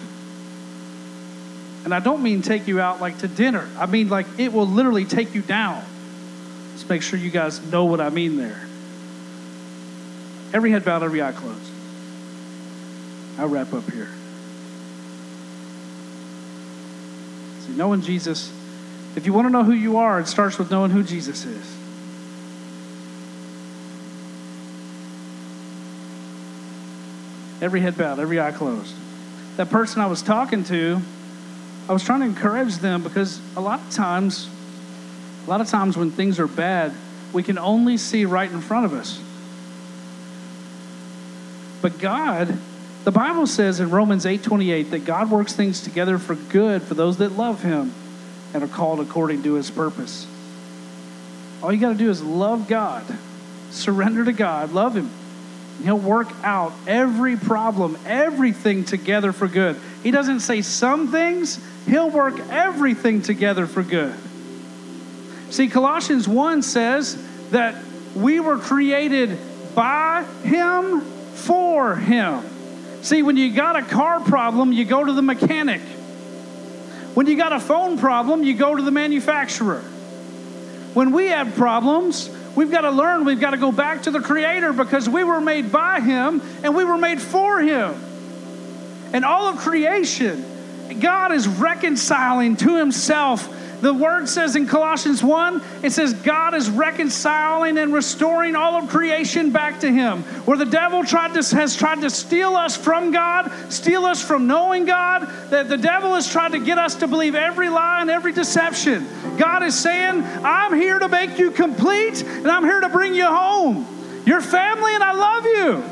And 1.84 1.92
I 1.92 2.00
don't 2.00 2.22
mean 2.22 2.40
take 2.40 2.66
you 2.66 2.80
out 2.80 3.02
like 3.02 3.18
to 3.18 3.28
dinner, 3.28 3.68
I 3.78 3.84
mean 3.84 4.08
like 4.08 4.26
it 4.38 4.50
will 4.50 4.66
literally 4.66 5.04
take 5.04 5.34
you 5.34 5.42
down. 5.42 5.84
Make 6.88 7.02
sure 7.02 7.18
you 7.18 7.30
guys 7.30 7.60
know 7.70 7.84
what 7.84 8.00
I 8.00 8.08
mean 8.08 8.36
there. 8.36 8.60
Every 10.52 10.70
head 10.70 10.84
bowed, 10.84 11.02
every 11.02 11.22
eye 11.22 11.32
closed. 11.32 11.70
I'll 13.38 13.48
wrap 13.48 13.72
up 13.74 13.90
here. 13.90 14.08
See, 17.60 17.72
knowing 17.74 18.00
Jesus, 18.00 18.50
if 19.14 19.26
you 19.26 19.32
want 19.32 19.46
to 19.46 19.50
know 19.50 19.64
who 19.64 19.72
you 19.72 19.98
are, 19.98 20.18
it 20.18 20.26
starts 20.26 20.58
with 20.58 20.70
knowing 20.70 20.90
who 20.90 21.02
Jesus 21.02 21.44
is. 21.44 21.76
Every 27.60 27.80
head 27.80 27.98
bowed, 27.98 28.18
every 28.18 28.40
eye 28.40 28.52
closed. 28.52 28.94
That 29.56 29.68
person 29.70 30.00
I 30.00 30.06
was 30.06 30.22
talking 30.22 30.64
to, 30.64 31.00
I 31.88 31.92
was 31.92 32.04
trying 32.04 32.20
to 32.20 32.26
encourage 32.26 32.76
them 32.76 33.02
because 33.02 33.40
a 33.56 33.60
lot 33.60 33.80
of 33.80 33.90
times, 33.90 34.48
a 35.48 35.50
lot 35.50 35.62
of 35.62 35.68
times 35.68 35.96
when 35.96 36.10
things 36.10 36.38
are 36.38 36.46
bad, 36.46 36.92
we 37.32 37.42
can 37.42 37.56
only 37.56 37.96
see 37.96 38.26
right 38.26 38.50
in 38.50 38.60
front 38.60 38.84
of 38.84 38.92
us. 38.92 39.18
But 41.80 41.98
God, 41.98 42.58
the 43.04 43.10
Bible 43.10 43.46
says 43.46 43.80
in 43.80 43.88
Romans 43.88 44.26
8:28 44.26 44.90
that 44.90 45.06
God 45.06 45.30
works 45.30 45.54
things 45.54 45.80
together 45.80 46.18
for 46.18 46.34
good 46.34 46.82
for 46.82 46.92
those 46.92 47.16
that 47.16 47.38
love 47.38 47.62
him 47.62 47.94
and 48.52 48.62
are 48.62 48.68
called 48.68 49.00
according 49.00 49.42
to 49.44 49.54
his 49.54 49.70
purpose. 49.70 50.26
All 51.62 51.72
you 51.72 51.80
got 51.80 51.92
to 51.92 51.98
do 51.98 52.10
is 52.10 52.22
love 52.22 52.68
God. 52.68 53.06
Surrender 53.70 54.26
to 54.26 54.34
God, 54.34 54.72
love 54.72 54.98
him. 54.98 55.08
And 55.78 55.86
He'll 55.86 55.96
work 55.96 56.28
out 56.44 56.74
every 56.86 57.38
problem, 57.38 57.96
everything 58.04 58.84
together 58.84 59.32
for 59.32 59.48
good. 59.48 59.80
He 60.02 60.10
doesn't 60.10 60.40
say 60.40 60.60
some 60.60 61.10
things, 61.10 61.58
he'll 61.86 62.10
work 62.10 62.38
everything 62.50 63.22
together 63.22 63.66
for 63.66 63.82
good. 63.82 64.14
See, 65.50 65.68
Colossians 65.68 66.28
1 66.28 66.62
says 66.62 67.16
that 67.50 67.74
we 68.14 68.40
were 68.40 68.58
created 68.58 69.38
by 69.74 70.24
him 70.42 71.00
for 71.00 71.96
him. 71.96 72.44
See, 73.02 73.22
when 73.22 73.36
you 73.36 73.54
got 73.54 73.76
a 73.76 73.82
car 73.82 74.20
problem, 74.20 74.72
you 74.72 74.84
go 74.84 75.04
to 75.04 75.12
the 75.12 75.22
mechanic. 75.22 75.80
When 77.14 77.26
you 77.26 77.36
got 77.36 77.52
a 77.52 77.60
phone 77.60 77.98
problem, 77.98 78.42
you 78.42 78.54
go 78.54 78.74
to 78.74 78.82
the 78.82 78.90
manufacturer. 78.90 79.80
When 80.94 81.12
we 81.12 81.28
have 81.28 81.54
problems, 81.54 82.28
we've 82.54 82.70
got 82.70 82.82
to 82.82 82.90
learn, 82.90 83.24
we've 83.24 83.40
got 83.40 83.50
to 83.52 83.56
go 83.56 83.72
back 83.72 84.02
to 84.02 84.10
the 84.10 84.20
Creator 84.20 84.72
because 84.72 85.08
we 85.08 85.24
were 85.24 85.40
made 85.40 85.70
by 85.70 86.00
Him 86.00 86.42
and 86.62 86.74
we 86.74 86.84
were 86.84 86.98
made 86.98 87.20
for 87.20 87.60
Him. 87.60 87.94
And 89.12 89.24
all 89.24 89.48
of 89.48 89.58
creation, 89.58 90.44
God 91.00 91.32
is 91.32 91.46
reconciling 91.46 92.56
to 92.56 92.76
Himself 92.76 93.54
the 93.80 93.94
word 93.94 94.28
says 94.28 94.56
in 94.56 94.66
Colossians 94.66 95.22
1, 95.22 95.62
it 95.82 95.90
says 95.90 96.12
God 96.12 96.54
is 96.54 96.68
reconciling 96.68 97.78
and 97.78 97.92
restoring 97.92 98.56
all 98.56 98.74
of 98.74 98.88
creation 98.88 99.50
back 99.50 99.80
to 99.80 99.92
Him. 99.92 100.22
Where 100.44 100.56
the 100.56 100.66
devil 100.66 101.04
tried 101.04 101.34
to, 101.34 101.56
has 101.56 101.76
tried 101.76 102.00
to 102.00 102.10
steal 102.10 102.56
us 102.56 102.76
from 102.76 103.12
God, 103.12 103.52
steal 103.72 104.04
us 104.04 104.22
from 104.22 104.46
knowing 104.46 104.84
God, 104.84 105.28
that 105.50 105.68
the 105.68 105.76
devil 105.76 106.14
has 106.14 106.28
tried 106.30 106.52
to 106.52 106.58
get 106.58 106.78
us 106.78 106.96
to 106.96 107.06
believe 107.06 107.34
every 107.34 107.68
lie 107.68 108.00
and 108.00 108.10
every 108.10 108.32
deception. 108.32 109.06
God 109.36 109.62
is 109.62 109.78
saying, 109.78 110.24
I'm 110.44 110.74
here 110.74 110.98
to 110.98 111.08
make 111.08 111.38
you 111.38 111.50
complete 111.50 112.22
and 112.22 112.48
I'm 112.48 112.64
here 112.64 112.80
to 112.80 112.88
bring 112.88 113.14
you 113.14 113.26
home. 113.26 113.86
Your 114.26 114.40
family 114.40 114.94
and 114.94 115.04
I 115.04 115.12
love 115.12 115.44
you. 115.44 115.84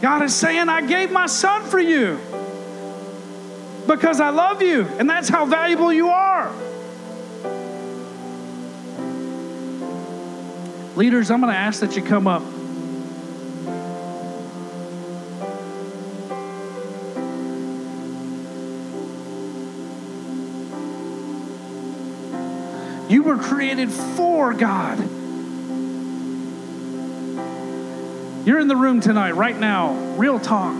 God 0.00 0.22
is 0.22 0.34
saying, 0.34 0.68
I 0.68 0.86
gave 0.86 1.10
my 1.10 1.26
son 1.26 1.64
for 1.64 1.78
you 1.78 2.18
because 3.88 4.20
I 4.20 4.28
love 4.28 4.60
you, 4.60 4.82
and 4.98 5.08
that's 5.08 5.30
how 5.30 5.46
valuable 5.46 5.90
you 5.90 6.10
are. 6.10 6.52
Leaders, 10.94 11.30
I'm 11.30 11.40
going 11.40 11.50
to 11.50 11.58
ask 11.58 11.80
that 11.80 11.96
you 11.96 12.02
come 12.02 12.26
up. 12.26 12.42
You 23.10 23.22
were 23.22 23.38
created 23.38 23.90
for 23.90 24.52
God. 24.52 24.98
You're 28.46 28.58
in 28.58 28.68
the 28.68 28.76
room 28.76 29.00
tonight, 29.00 29.32
right 29.32 29.58
now, 29.58 29.94
real 30.18 30.38
talk. 30.38 30.78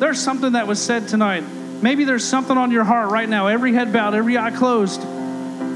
There's 0.00 0.20
something 0.20 0.52
that 0.52 0.66
was 0.66 0.82
said 0.82 1.06
tonight 1.06 1.44
Maybe 1.80 2.04
there's 2.04 2.24
something 2.24 2.56
on 2.56 2.70
your 2.70 2.84
heart 2.84 3.10
right 3.10 3.28
now, 3.28 3.46
every 3.46 3.72
head 3.72 3.92
bowed, 3.92 4.14
every 4.14 4.36
eye 4.36 4.50
closed. 4.50 5.00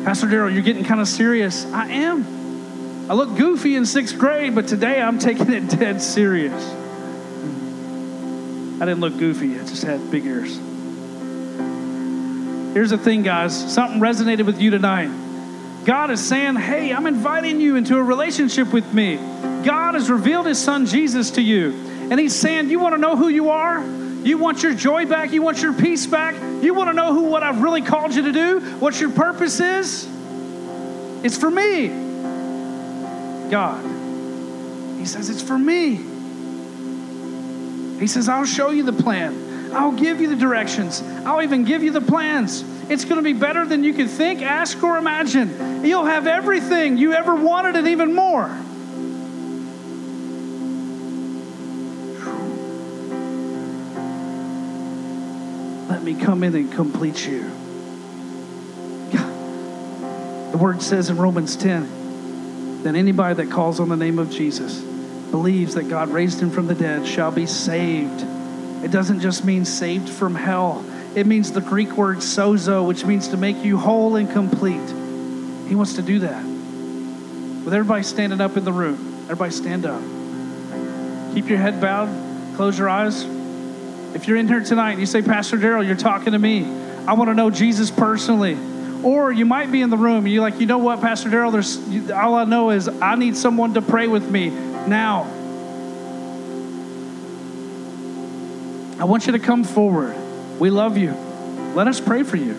Pastor 0.05 0.27
Daryl, 0.27 0.53
you're 0.53 0.63
getting 0.63 0.85
kind 0.85 1.01
of 1.01 1.07
serious. 1.07 1.65
I 1.67 1.89
am. 1.89 3.11
I 3.11 3.15
look 3.15 3.37
goofy 3.37 3.77
in 3.77 3.87
sixth 3.87 4.19
grade, 4.19 4.55
but 4.55 4.67
today 4.67 5.01
I'm 5.01 5.19
taking 5.19 5.53
it 5.53 5.69
dead 5.79 6.03
serious. 6.03 6.63
I 8.81 8.85
didn't 8.85 9.01
look 9.01 9.17
goofy, 9.17 9.61
I 9.61 9.65
just 9.65 9.85
had 9.85 10.11
big 10.11 10.25
ears. 10.25 10.59
Here's 12.75 12.91
the 12.91 12.99
thing, 12.99 13.23
guys 13.23 13.73
something 13.73 14.01
resonated 14.01 14.47
with 14.47 14.61
you 14.61 14.71
tonight. 14.71 15.11
God 15.85 16.11
is 16.11 16.21
saying, 16.27 16.57
Hey, 16.57 16.93
I'm 16.93 17.07
inviting 17.07 17.61
you 17.61 17.77
into 17.77 17.97
a 17.97 18.03
relationship 18.03 18.73
with 18.73 18.93
me. 18.93 19.17
God 19.65 19.95
has 19.95 20.11
revealed 20.11 20.47
his 20.47 20.59
son 20.59 20.87
Jesus 20.87 21.33
to 21.33 21.43
you. 21.43 21.73
And 22.11 22.19
he's 22.19 22.35
saying, 22.35 22.71
You 22.71 22.81
want 22.81 22.95
to 22.95 23.01
know 23.01 23.17
who 23.17 23.29
you 23.29 23.51
are? 23.51 24.02
You 24.25 24.39
want 24.39 24.63
your 24.63 24.75
joy 24.75 25.07
back? 25.07 25.33
You 25.33 25.43
want 25.43 25.61
your 25.63 25.73
peace 25.73 26.07
back? 26.07 26.35
You 26.63 26.75
want 26.75 26.91
to 26.91 26.95
know 26.95 27.13
who 27.13 27.25
what 27.25 27.43
I've 27.43 27.61
really 27.61 27.83
called 27.83 28.15
you 28.15 28.23
to 28.23 28.33
do? 28.33 28.61
What 28.79 29.01
your 29.01 29.11
purpose 29.11 29.59
is? 29.61 30.09
It's 31.25 31.37
for 31.37 31.51
me. 31.51 31.89
God. 33.51 33.85
He 34.99 35.07
says 35.07 35.29
it's 35.29 35.43
for 35.43 35.59
me. 35.59 35.97
He 37.99 38.07
says 38.07 38.29
I'll 38.29 38.45
show 38.45 38.71
you 38.71 38.85
the 38.85 38.93
plan. 38.93 39.73
I'll 39.73 39.93
give 39.93 40.21
you 40.21 40.29
the 40.29 40.37
directions. 40.37 41.03
I'll 41.25 41.43
even 41.43 41.65
give 41.65 41.83
you 41.83 41.91
the 41.91 42.01
plans. 42.01 42.65
It's 42.91 43.05
going 43.05 43.17
to 43.17 43.23
be 43.23 43.33
better 43.33 43.65
than 43.65 43.85
you 43.85 43.95
could 43.95 44.11
think, 44.11 44.43
ask, 44.43 44.83
or 44.83 44.99
imagine. 44.99 45.85
You'll 45.85 46.05
have 46.05 46.27
everything 46.27 46.99
you 46.99 47.13
ever 47.13 47.35
wanted 47.35 47.77
and 47.77 47.89
even 47.89 48.15
more. 48.15 48.51
Let 55.93 56.03
me 56.03 56.15
come 56.15 56.43
in 56.43 56.55
and 56.55 56.73
complete 56.73 57.27
you. 57.27 57.43
The 60.51 60.57
word 60.57 60.81
says 60.81 61.11
in 61.11 61.19
Romans 61.19 61.55
10 61.55 62.83
that 62.85 62.95
anybody 62.95 63.35
that 63.35 63.51
calls 63.51 63.79
on 63.79 63.91
the 63.91 63.97
name 63.97 64.19
of 64.19 64.31
Jesus 64.31 64.81
believes 65.31 65.75
that 65.75 65.91
God 65.91 66.09
raised 66.09 66.41
him 66.41 66.51
from 66.51 66.67
the 66.67 66.75
dead 66.75 67.07
shall 67.07 67.31
be 67.31 67.45
saved. 67.45 68.25
It 68.83 68.91
doesn't 68.91 69.21
just 69.21 69.45
mean 69.45 69.67
saved 69.67 70.09
from 70.09 70.35
hell, 70.35 70.83
it 71.15 71.27
means 71.27 71.53
the 71.53 71.61
Greek 71.61 71.93
word 71.93 72.19
sozo, 72.19 72.89
which 72.89 73.05
means 73.05 73.29
to 73.29 73.37
make 73.37 73.63
you 73.63 73.77
whole 73.77 74.17
and 74.17 74.31
complete. 74.31 74.89
He 75.69 75.75
wants 75.75 75.97
to 75.97 76.03
do 76.03 76.21
that. 76.21 76.43
With 76.43 77.75
everybody 77.75 78.03
standing 78.03 78.41
up 78.41 78.57
in 78.57 78.65
the 78.65 78.73
room, 78.73 79.25
everybody 79.25 79.53
stand 79.53 79.85
up. 79.85 80.01
Keep 81.35 81.51
your 81.51 81.59
head 81.59 81.83
bowed, 81.83 82.09
close 82.57 82.79
your 82.79 82.89
eyes. 82.89 83.27
If 84.15 84.29
you're 84.29 84.37
in 84.37 84.47
here 84.47 84.61
tonight 84.61 84.93
and 84.93 85.01
you 85.01 85.07
say, 85.07 85.23
Pastor 85.23 85.57
Daryl, 85.57 85.87
you're 85.87 85.97
talking 85.97 86.33
to 86.33 86.39
me, 86.39 86.65
I 87.07 87.15
want 87.15 87.31
to 87.31 87.35
know 87.35 87.51
Jesus 87.51 87.91
personally. 87.91 88.57
Or 89.03 89.33
you 89.33 89.45
might 89.45 89.73
be 89.73 89.81
in 89.83 89.91
the 89.91 89.97
room 89.97 90.25
and 90.25 90.33
you're 90.33 90.43
like, 90.43 90.61
you 90.61 90.67
know 90.67 90.79
what, 90.79 91.01
Pastor 91.01 91.29
Daryl, 91.29 91.51
there's 91.51 92.11
all 92.11 92.35
I 92.35 92.45
know 92.45 92.71
is 92.71 92.89
I 92.89 93.17
need 93.17 93.37
someone 93.37 93.75
to 93.75 93.83
pray 93.83 94.07
with 94.07 94.31
me 94.31 94.51
now. 94.51 95.23
I 99.01 99.05
want 99.05 99.27
you 99.27 99.33
to 99.33 99.41
come 99.41 99.65
forward. 99.65 100.15
We 100.61 100.71
love 100.71 100.97
you. 100.97 101.13
Let 101.75 101.89
us 101.89 102.01
pray 102.01 102.23
for 102.23 102.37
you. 102.37 102.55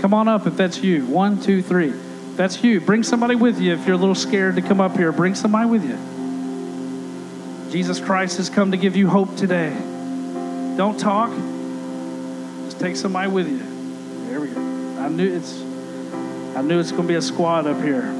Come 0.00 0.14
on 0.14 0.28
up 0.28 0.46
if 0.46 0.56
that's 0.56 0.78
you. 0.78 1.04
One, 1.06 1.40
two, 1.42 1.60
three. 1.60 1.92
That's 2.36 2.62
you. 2.62 2.80
Bring 2.80 3.02
somebody 3.02 3.34
with 3.34 3.60
you 3.60 3.74
if 3.74 3.86
you're 3.86 3.96
a 3.96 3.98
little 3.98 4.14
scared 4.14 4.56
to 4.56 4.62
come 4.62 4.80
up 4.80 4.96
here. 4.96 5.12
Bring 5.12 5.34
somebody 5.34 5.68
with 5.68 5.84
you. 5.84 5.98
Jesus 7.70 8.00
Christ 8.00 8.38
has 8.38 8.48
come 8.48 8.70
to 8.70 8.76
give 8.78 8.96
you 8.96 9.08
hope 9.08 9.36
today. 9.36 9.76
Don't 10.76 10.98
talk. 10.98 11.30
Just 12.66 12.78
take 12.78 12.96
somebody 12.96 13.30
with 13.30 13.48
you. 13.48 13.58
There 14.28 14.40
we 14.40 14.48
go. 14.48 14.60
I 15.00 15.08
knew 15.08 15.34
it's 15.34 15.62
I 16.54 16.62
knew 16.62 16.78
it's 16.78 16.90
going 16.90 17.02
to 17.02 17.08
be 17.08 17.14
a 17.14 17.22
squad 17.22 17.66
up 17.66 17.82
here. 17.82 18.12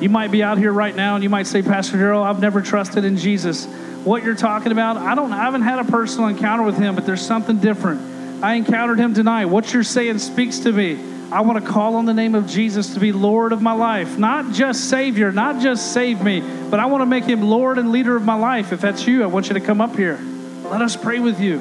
You 0.00 0.10
might 0.10 0.30
be 0.30 0.42
out 0.42 0.58
here 0.58 0.72
right 0.72 0.94
now 0.94 1.14
and 1.14 1.24
you 1.24 1.30
might 1.30 1.46
say, 1.46 1.62
Pastor 1.62 1.96
Daryl, 1.96 2.22
I've 2.22 2.40
never 2.40 2.60
trusted 2.60 3.04
in 3.04 3.16
Jesus. 3.16 3.66
What 4.04 4.22
you're 4.22 4.34
talking 4.34 4.70
about, 4.70 4.96
I 4.98 5.14
don't 5.14 5.32
I 5.32 5.44
haven't 5.44 5.62
had 5.62 5.78
a 5.78 5.84
personal 5.84 6.28
encounter 6.28 6.62
with 6.62 6.78
him, 6.78 6.94
but 6.94 7.04
there's 7.04 7.24
something 7.24 7.58
different. 7.58 8.44
I 8.44 8.54
encountered 8.54 8.98
him 8.98 9.14
tonight. 9.14 9.46
What 9.46 9.72
you're 9.74 9.82
saying 9.82 10.18
speaks 10.18 10.60
to 10.60 10.72
me. 10.72 11.15
I 11.32 11.40
want 11.40 11.64
to 11.64 11.70
call 11.70 11.96
on 11.96 12.04
the 12.04 12.14
name 12.14 12.34
of 12.36 12.46
Jesus 12.46 12.94
to 12.94 13.00
be 13.00 13.10
Lord 13.10 13.52
of 13.52 13.60
my 13.60 13.72
life. 13.72 14.16
Not 14.16 14.52
just 14.52 14.88
Savior, 14.88 15.32
not 15.32 15.60
just 15.60 15.92
save 15.92 16.22
me, 16.22 16.40
but 16.70 16.78
I 16.78 16.86
want 16.86 17.02
to 17.02 17.06
make 17.06 17.24
him 17.24 17.42
Lord 17.42 17.78
and 17.78 17.90
leader 17.90 18.14
of 18.14 18.24
my 18.24 18.36
life. 18.36 18.72
If 18.72 18.80
that's 18.80 19.06
you, 19.06 19.24
I 19.24 19.26
want 19.26 19.48
you 19.48 19.54
to 19.54 19.60
come 19.60 19.80
up 19.80 19.96
here. 19.96 20.20
Let 20.64 20.82
us 20.82 20.96
pray 20.96 21.18
with 21.18 21.40
you. 21.40 21.58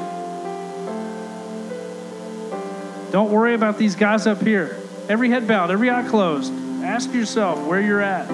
Don't 3.12 3.32
worry 3.32 3.56
about 3.56 3.78
these 3.78 3.96
guys 3.96 4.28
up 4.28 4.42
here. 4.42 4.78
Every 5.10 5.30
head 5.30 5.48
bowed, 5.48 5.72
every 5.72 5.90
eye 5.90 6.08
closed. 6.08 6.54
Ask 6.84 7.14
yourself 7.14 7.60
where 7.66 7.82
you're 7.82 8.02
at. 8.02 8.28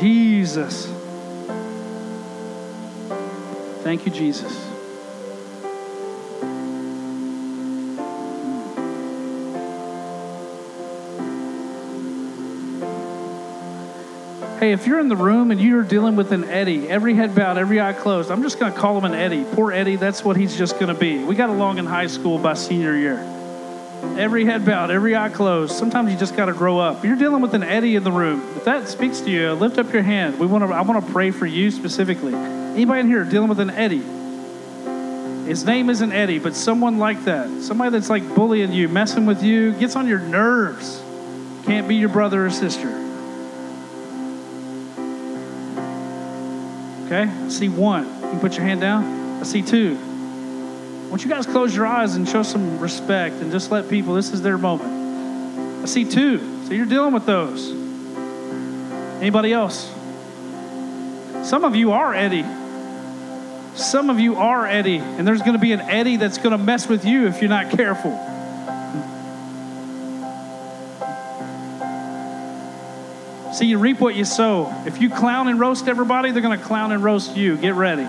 Jesus. 0.00 0.86
Thank 3.82 4.06
you, 4.06 4.12
Jesus. 4.12 4.63
Hey, 14.64 14.72
if 14.72 14.86
you're 14.86 14.98
in 14.98 15.08
the 15.08 15.16
room 15.16 15.50
and 15.50 15.60
you're 15.60 15.82
dealing 15.82 16.16
with 16.16 16.32
an 16.32 16.44
Eddie, 16.44 16.88
every 16.88 17.12
head 17.12 17.34
bowed, 17.34 17.58
every 17.58 17.82
eye 17.82 17.92
closed, 17.92 18.30
I'm 18.30 18.42
just 18.42 18.58
going 18.58 18.72
to 18.72 18.78
call 18.78 18.96
him 18.96 19.04
an 19.04 19.12
Eddie. 19.12 19.44
Poor 19.52 19.70
Eddie, 19.70 19.96
that's 19.96 20.24
what 20.24 20.38
he's 20.38 20.56
just 20.56 20.80
going 20.80 20.86
to 20.86 20.98
be. 20.98 21.22
We 21.22 21.34
got 21.34 21.50
along 21.50 21.76
in 21.76 21.84
high 21.84 22.06
school 22.06 22.38
by 22.38 22.54
senior 22.54 22.96
year. 22.96 23.18
Every 24.16 24.46
head 24.46 24.64
bowed, 24.64 24.90
every 24.90 25.14
eye 25.14 25.28
closed. 25.28 25.76
Sometimes 25.76 26.10
you 26.10 26.18
just 26.18 26.34
got 26.34 26.46
to 26.46 26.54
grow 26.54 26.78
up. 26.78 27.04
You're 27.04 27.18
dealing 27.18 27.42
with 27.42 27.52
an 27.52 27.62
Eddie 27.62 27.94
in 27.94 28.04
the 28.04 28.10
room. 28.10 28.40
If 28.56 28.64
that 28.64 28.88
speaks 28.88 29.20
to 29.20 29.30
you, 29.30 29.52
lift 29.52 29.76
up 29.76 29.92
your 29.92 30.00
hand. 30.00 30.38
We 30.38 30.46
want 30.46 30.64
to. 30.64 30.72
I 30.72 30.80
want 30.80 31.04
to 31.04 31.12
pray 31.12 31.30
for 31.30 31.44
you 31.44 31.70
specifically. 31.70 32.32
Anybody 32.32 33.00
in 33.00 33.06
here 33.06 33.22
dealing 33.24 33.50
with 33.50 33.60
an 33.60 33.68
Eddie? 33.68 34.04
His 35.46 35.66
name 35.66 35.90
isn't 35.90 36.10
Eddie, 36.10 36.38
but 36.38 36.56
someone 36.56 36.98
like 36.98 37.24
that. 37.24 37.50
Somebody 37.60 37.90
that's 37.90 38.08
like 38.08 38.26
bullying 38.34 38.72
you, 38.72 38.88
messing 38.88 39.26
with 39.26 39.42
you, 39.42 39.74
gets 39.74 39.94
on 39.94 40.08
your 40.08 40.20
nerves. 40.20 41.02
Can't 41.66 41.86
be 41.86 41.96
your 41.96 42.08
brother 42.08 42.46
or 42.46 42.50
sister. 42.50 43.03
Okay? 47.06 47.22
I 47.22 47.48
see 47.48 47.68
one. 47.68 48.04
You 48.04 48.30
can 48.30 48.40
put 48.40 48.56
your 48.56 48.64
hand 48.64 48.80
down. 48.80 49.40
I 49.40 49.44
see 49.44 49.62
two. 49.62 49.96
Want 51.10 51.22
you 51.22 51.30
guys 51.30 51.46
close 51.46 51.74
your 51.74 51.86
eyes 51.86 52.16
and 52.16 52.28
show 52.28 52.42
some 52.42 52.78
respect 52.80 53.36
and 53.36 53.52
just 53.52 53.70
let 53.70 53.88
people, 53.88 54.14
this 54.14 54.32
is 54.32 54.42
their 54.42 54.58
moment. 54.58 55.82
I 55.82 55.86
see 55.86 56.04
two. 56.04 56.66
So 56.66 56.72
you're 56.72 56.86
dealing 56.86 57.12
with 57.12 57.26
those. 57.26 57.70
Anybody 59.20 59.52
else? 59.52 59.92
Some 61.44 61.64
of 61.64 61.76
you 61.76 61.92
are 61.92 62.14
Eddie. 62.14 62.44
Some 63.74 64.08
of 64.08 64.18
you 64.20 64.36
are 64.36 64.66
Eddie, 64.66 64.98
and 64.98 65.26
there's 65.26 65.40
going 65.40 65.54
to 65.54 65.58
be 65.58 65.72
an 65.72 65.80
Eddie 65.80 66.16
that's 66.16 66.38
going 66.38 66.52
to 66.52 66.58
mess 66.58 66.88
with 66.88 67.04
you 67.04 67.26
if 67.26 67.40
you're 67.40 67.50
not 67.50 67.70
careful. 67.70 68.12
See, 73.54 73.66
you 73.66 73.78
reap 73.78 74.00
what 74.00 74.16
you 74.16 74.24
sow. 74.24 74.82
If 74.84 75.00
you 75.00 75.08
clown 75.08 75.46
and 75.46 75.60
roast 75.60 75.86
everybody, 75.86 76.32
they're 76.32 76.42
going 76.42 76.58
to 76.58 76.64
clown 76.64 76.90
and 76.90 77.04
roast 77.04 77.36
you. 77.36 77.56
Get 77.56 77.74
ready. 77.74 78.08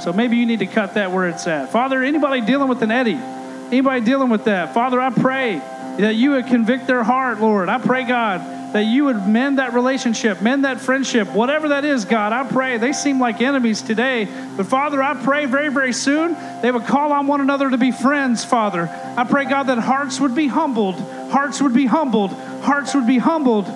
So 0.00 0.12
maybe 0.14 0.36
you 0.36 0.46
need 0.46 0.60
to 0.60 0.66
cut 0.66 0.94
that 0.94 1.10
where 1.10 1.28
it's 1.28 1.44
at. 1.48 1.72
Father, 1.72 2.04
anybody 2.04 2.40
dealing 2.40 2.68
with 2.68 2.80
an 2.82 2.92
Eddie, 2.92 3.16
anybody 3.16 4.00
dealing 4.00 4.28
with 4.28 4.44
that, 4.44 4.72
Father, 4.72 5.00
I 5.00 5.10
pray 5.10 5.58
that 5.98 6.14
you 6.14 6.30
would 6.30 6.46
convict 6.46 6.86
their 6.86 7.02
heart, 7.02 7.40
Lord. 7.40 7.68
I 7.68 7.78
pray, 7.78 8.04
God, 8.04 8.40
that 8.72 8.84
you 8.84 9.06
would 9.06 9.26
mend 9.26 9.58
that 9.58 9.72
relationship, 9.72 10.40
mend 10.40 10.64
that 10.64 10.80
friendship, 10.80 11.26
whatever 11.32 11.70
that 11.70 11.84
is, 11.84 12.04
God. 12.04 12.32
I 12.32 12.48
pray. 12.48 12.78
They 12.78 12.92
seem 12.92 13.18
like 13.18 13.40
enemies 13.40 13.82
today, 13.82 14.28
but 14.56 14.66
Father, 14.66 15.02
I 15.02 15.20
pray 15.20 15.46
very, 15.46 15.70
very 15.70 15.92
soon 15.92 16.36
they 16.62 16.70
would 16.70 16.84
call 16.84 17.12
on 17.12 17.26
one 17.26 17.40
another 17.40 17.68
to 17.70 17.76
be 17.76 17.90
friends, 17.90 18.44
Father. 18.44 18.88
I 19.16 19.24
pray, 19.24 19.46
God, 19.46 19.64
that 19.64 19.78
hearts 19.78 20.20
would 20.20 20.36
be 20.36 20.46
humbled, 20.46 20.94
hearts 21.32 21.60
would 21.60 21.74
be 21.74 21.86
humbled, 21.86 22.30
hearts 22.62 22.94
would 22.94 23.08
be 23.08 23.18
humbled. 23.18 23.66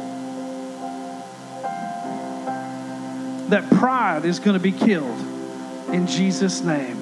That 3.54 3.70
pride 3.70 4.24
is 4.24 4.40
going 4.40 4.54
to 4.54 4.60
be 4.60 4.72
killed 4.72 5.16
in 5.92 6.08
Jesus' 6.08 6.60
name. 6.62 6.96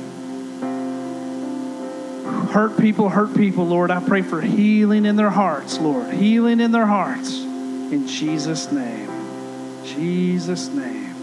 Hurt 2.51 2.79
people, 2.79 3.09
hurt 3.09 3.35
people, 3.35 3.67
Lord. 3.67 3.91
I 3.91 4.01
pray 4.01 4.21
for 4.21 4.43
healing 4.43 5.07
in 5.07 5.17
their 5.17 5.31
hearts, 5.31 5.79
Lord. 5.79 6.13
Healing 6.13 6.61
in 6.61 6.71
their 6.71 6.85
hearts. 6.85 7.41
In 7.41 8.07
Jesus' 8.07 8.71
name. 8.71 9.09
Jesus' 9.87 10.69
name. 10.69 11.15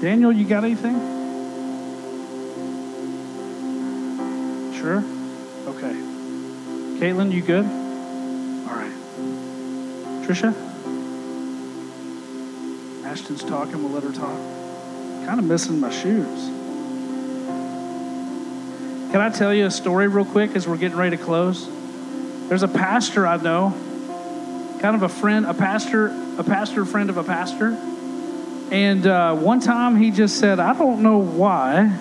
Daniel, 0.00 0.30
you 0.30 0.46
got 0.46 0.62
anything? 0.62 0.94
Sure? 4.76 5.02
Okay. 5.66 5.94
Caitlin, 7.00 7.32
you 7.32 7.42
good? 7.42 7.64
All 7.64 8.76
right. 8.76 10.24
Trisha? 10.24 10.73
Ashton's 13.14 13.44
talking, 13.44 13.80
we'll 13.80 13.92
let 13.92 14.02
her 14.02 14.10
talk. 14.10 14.36
Kind 15.24 15.38
of 15.38 15.44
missing 15.44 15.78
my 15.78 15.88
shoes. 15.88 16.46
Can 19.12 19.20
I 19.20 19.30
tell 19.30 19.54
you 19.54 19.66
a 19.66 19.70
story 19.70 20.08
real 20.08 20.24
quick 20.24 20.56
as 20.56 20.66
we're 20.66 20.78
getting 20.78 20.98
ready 20.98 21.16
to 21.16 21.22
close? 21.22 21.68
There's 22.48 22.64
a 22.64 22.68
pastor 22.68 23.24
I 23.24 23.36
know, 23.36 23.70
kind 24.80 24.96
of 24.96 25.02
a 25.02 25.08
friend, 25.08 25.46
a 25.46 25.54
pastor, 25.54 26.08
a 26.38 26.42
pastor 26.42 26.84
friend 26.84 27.08
of 27.08 27.16
a 27.16 27.22
pastor. 27.22 27.78
And 28.72 29.06
uh, 29.06 29.36
one 29.36 29.60
time 29.60 29.94
he 29.94 30.10
just 30.10 30.40
said, 30.40 30.58
I 30.58 30.76
don't 30.76 31.00
know 31.00 31.18
why, 31.18 31.96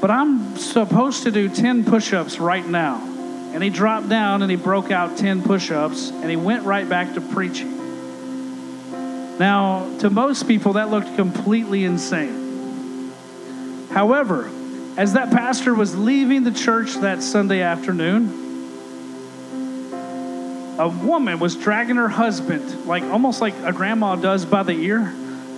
but 0.00 0.10
I'm 0.10 0.56
supposed 0.56 1.22
to 1.22 1.30
do 1.30 1.48
10 1.50 1.84
push 1.84 2.12
ups 2.12 2.40
right 2.40 2.66
now. 2.66 3.00
And 3.54 3.62
he 3.62 3.70
dropped 3.70 4.08
down 4.08 4.42
and 4.42 4.50
he 4.50 4.56
broke 4.56 4.90
out 4.90 5.16
10 5.16 5.44
push 5.44 5.70
ups 5.70 6.10
and 6.10 6.28
he 6.28 6.34
went 6.34 6.64
right 6.64 6.88
back 6.88 7.14
to 7.14 7.20
preaching. 7.20 7.71
Now, 9.38 9.98
to 9.98 10.10
most 10.10 10.46
people, 10.46 10.74
that 10.74 10.90
looked 10.90 11.16
completely 11.16 11.84
insane. 11.84 13.10
However, 13.90 14.50
as 14.96 15.14
that 15.14 15.30
pastor 15.30 15.74
was 15.74 15.96
leaving 15.96 16.44
the 16.44 16.52
church 16.52 16.94
that 16.96 17.22
Sunday 17.22 17.62
afternoon, 17.62 18.40
a 20.78 20.88
woman 20.88 21.38
was 21.38 21.56
dragging 21.56 21.96
her 21.96 22.08
husband, 22.08 22.86
like 22.86 23.02
almost 23.04 23.40
like 23.40 23.54
a 23.64 23.72
grandma 23.72 24.16
does 24.16 24.44
by 24.44 24.62
the 24.62 24.72
ear, 24.72 25.12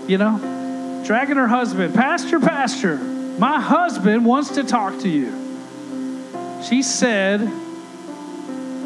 you 0.07 0.19
know, 0.19 1.03
dragging 1.05 1.37
her 1.37 1.47
husband, 1.49 1.95
Pastor, 1.95 2.41
Pastor, 2.41 2.97
my 3.39 3.61
husband 3.61 4.25
wants 4.25 4.51
to 4.51 4.65
talk 4.65 4.99
to 5.01 5.09
you. 5.09 5.33
She 6.69 6.83
said, 6.83 7.41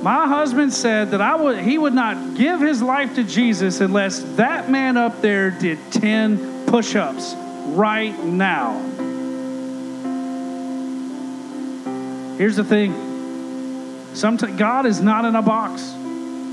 My 0.02 0.28
husband 0.28 0.72
said 0.72 1.10
that 1.10 1.20
I 1.20 1.34
would 1.34 1.58
he 1.58 1.76
would 1.76 1.92
not 1.92 2.36
give 2.36 2.60
his 2.60 2.80
life 2.80 3.16
to 3.16 3.24
Jesus 3.24 3.80
unless 3.80 4.20
that 4.36 4.70
man 4.70 4.96
up 4.96 5.20
there 5.20 5.50
did 5.50 5.78
10 5.90 6.66
push-ups 6.66 7.34
right 7.74 8.16
now. 8.24 8.78
Here's 12.38 12.54
the 12.54 12.64
thing. 12.64 14.14
Sometimes 14.14 14.56
God 14.56 14.86
is 14.86 15.00
not 15.00 15.24
in 15.24 15.34
a 15.34 15.42
box. 15.42 15.94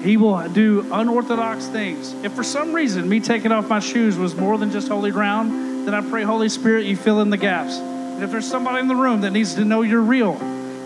He 0.04 0.18
will 0.18 0.48
do 0.50 0.88
unorthodox 0.92 1.68
things. 1.68 2.14
If 2.24 2.34
for 2.34 2.44
some 2.44 2.74
reason 2.74 3.08
me 3.08 3.20
taking 3.20 3.52
off 3.52 3.70
my 3.70 3.80
shoes 3.80 4.18
was 4.18 4.36
more 4.36 4.58
than 4.58 4.72
just 4.72 4.88
holy 4.88 5.12
ground, 5.12 5.88
then 5.88 5.94
I 5.94 6.02
pray, 6.02 6.24
Holy 6.24 6.50
Spirit, 6.50 6.86
you 6.86 6.96
fill 6.96 7.22
in 7.22 7.30
the 7.30 7.38
gaps. 7.38 7.78
And 7.78 8.24
if 8.24 8.32
there's 8.32 8.48
somebody 8.48 8.80
in 8.80 8.88
the 8.88 8.96
room 8.96 9.22
that 9.22 9.32
needs 9.32 9.54
to 9.56 9.66
know 9.66 9.84
you're 9.84 10.02
real, 10.02 10.38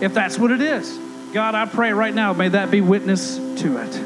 if 0.02 0.12
that's 0.12 0.38
what 0.38 0.50
it 0.50 0.60
is, 0.60 0.98
God, 1.32 1.54
I 1.54 1.66
pray 1.66 1.92
right 1.92 2.14
now, 2.14 2.32
may 2.32 2.48
that 2.48 2.70
be 2.70 2.80
witness 2.80 3.36
to 3.36 3.78
it. 3.78 3.96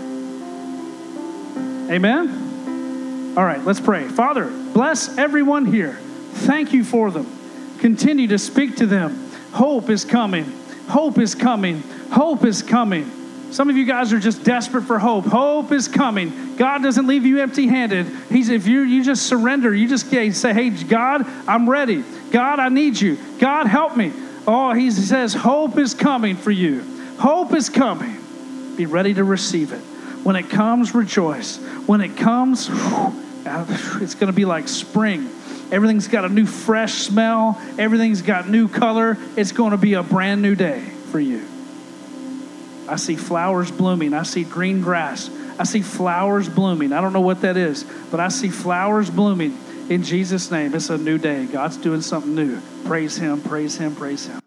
Amen? 1.90 3.34
All 3.36 3.44
right, 3.44 3.64
let's 3.64 3.80
pray. 3.80 4.08
Father, 4.08 4.46
bless 4.46 5.16
everyone 5.16 5.64
here. 5.64 5.94
Thank 5.94 6.72
you 6.72 6.84
for 6.84 7.10
them. 7.10 7.26
Continue 7.78 8.28
to 8.28 8.38
speak 8.38 8.76
to 8.76 8.86
them. 8.86 9.30
Hope 9.52 9.88
is 9.88 10.04
coming. 10.04 10.44
Hope 10.88 11.18
is 11.18 11.34
coming. 11.34 11.82
Hope 12.10 12.44
is 12.44 12.62
coming. 12.62 13.10
Some 13.50 13.70
of 13.70 13.76
you 13.76 13.84
guys 13.84 14.12
are 14.12 14.18
just 14.18 14.44
desperate 14.44 14.82
for 14.82 14.98
hope. 14.98 15.24
Hope 15.24 15.72
is 15.72 15.88
coming. 15.88 16.56
God 16.56 16.82
doesn't 16.82 17.06
leave 17.06 17.24
you 17.24 17.40
empty-handed. 17.40 18.06
He's 18.28 18.48
if 18.48 18.66
you 18.66 18.80
you 18.80 19.04
just 19.04 19.26
surrender, 19.26 19.74
you 19.74 19.88
just 19.88 20.10
say, 20.10 20.52
"Hey, 20.52 20.70
God, 20.70 21.24
I'm 21.46 21.70
ready. 21.70 22.02
God, 22.32 22.58
I 22.58 22.68
need 22.68 23.00
you. 23.00 23.16
God, 23.38 23.66
help 23.66 23.96
me." 23.96 24.12
Oh, 24.46 24.72
he 24.72 24.90
says, 24.90 25.34
"Hope 25.34 25.78
is 25.78 25.94
coming 25.94 26.36
for 26.36 26.50
you. 26.50 26.93
Hope 27.24 27.54
is 27.54 27.70
coming. 27.70 28.18
Be 28.76 28.84
ready 28.84 29.14
to 29.14 29.24
receive 29.24 29.72
it. 29.72 29.80
When 30.24 30.36
it 30.36 30.50
comes, 30.50 30.94
rejoice. 30.94 31.56
When 31.86 32.02
it 32.02 32.18
comes, 32.18 32.68
It's 33.46 34.14
going 34.14 34.26
to 34.26 34.36
be 34.36 34.44
like 34.44 34.68
spring. 34.68 35.30
Everything's 35.72 36.06
got 36.06 36.26
a 36.26 36.28
new 36.28 36.44
fresh 36.44 36.92
smell. 36.92 37.58
Everything's 37.78 38.20
got 38.20 38.46
new 38.46 38.68
color. 38.68 39.16
It's 39.38 39.52
going 39.52 39.70
to 39.70 39.78
be 39.78 39.94
a 39.94 40.02
brand 40.02 40.42
new 40.42 40.54
day 40.54 40.80
for 41.10 41.18
you. 41.18 41.46
I 42.90 42.96
see 42.96 43.16
flowers 43.16 43.70
blooming. 43.70 44.12
I 44.12 44.24
see 44.24 44.44
green 44.44 44.82
grass. 44.82 45.30
I 45.58 45.64
see 45.64 45.80
flowers 45.80 46.50
blooming. 46.50 46.92
I 46.92 47.00
don't 47.00 47.14
know 47.14 47.22
what 47.22 47.40
that 47.40 47.56
is, 47.56 47.86
but 48.10 48.20
I 48.20 48.28
see 48.28 48.50
flowers 48.50 49.08
blooming 49.08 49.58
in 49.88 50.02
Jesus' 50.02 50.50
name. 50.50 50.74
It's 50.74 50.90
a 50.90 50.98
new 50.98 51.16
day. 51.16 51.46
God's 51.46 51.78
doing 51.78 52.02
something 52.02 52.34
new. 52.34 52.60
Praise 52.84 53.16
Him, 53.16 53.40
praise 53.40 53.78
Him, 53.78 53.96
praise 53.96 54.26
Him. 54.26 54.43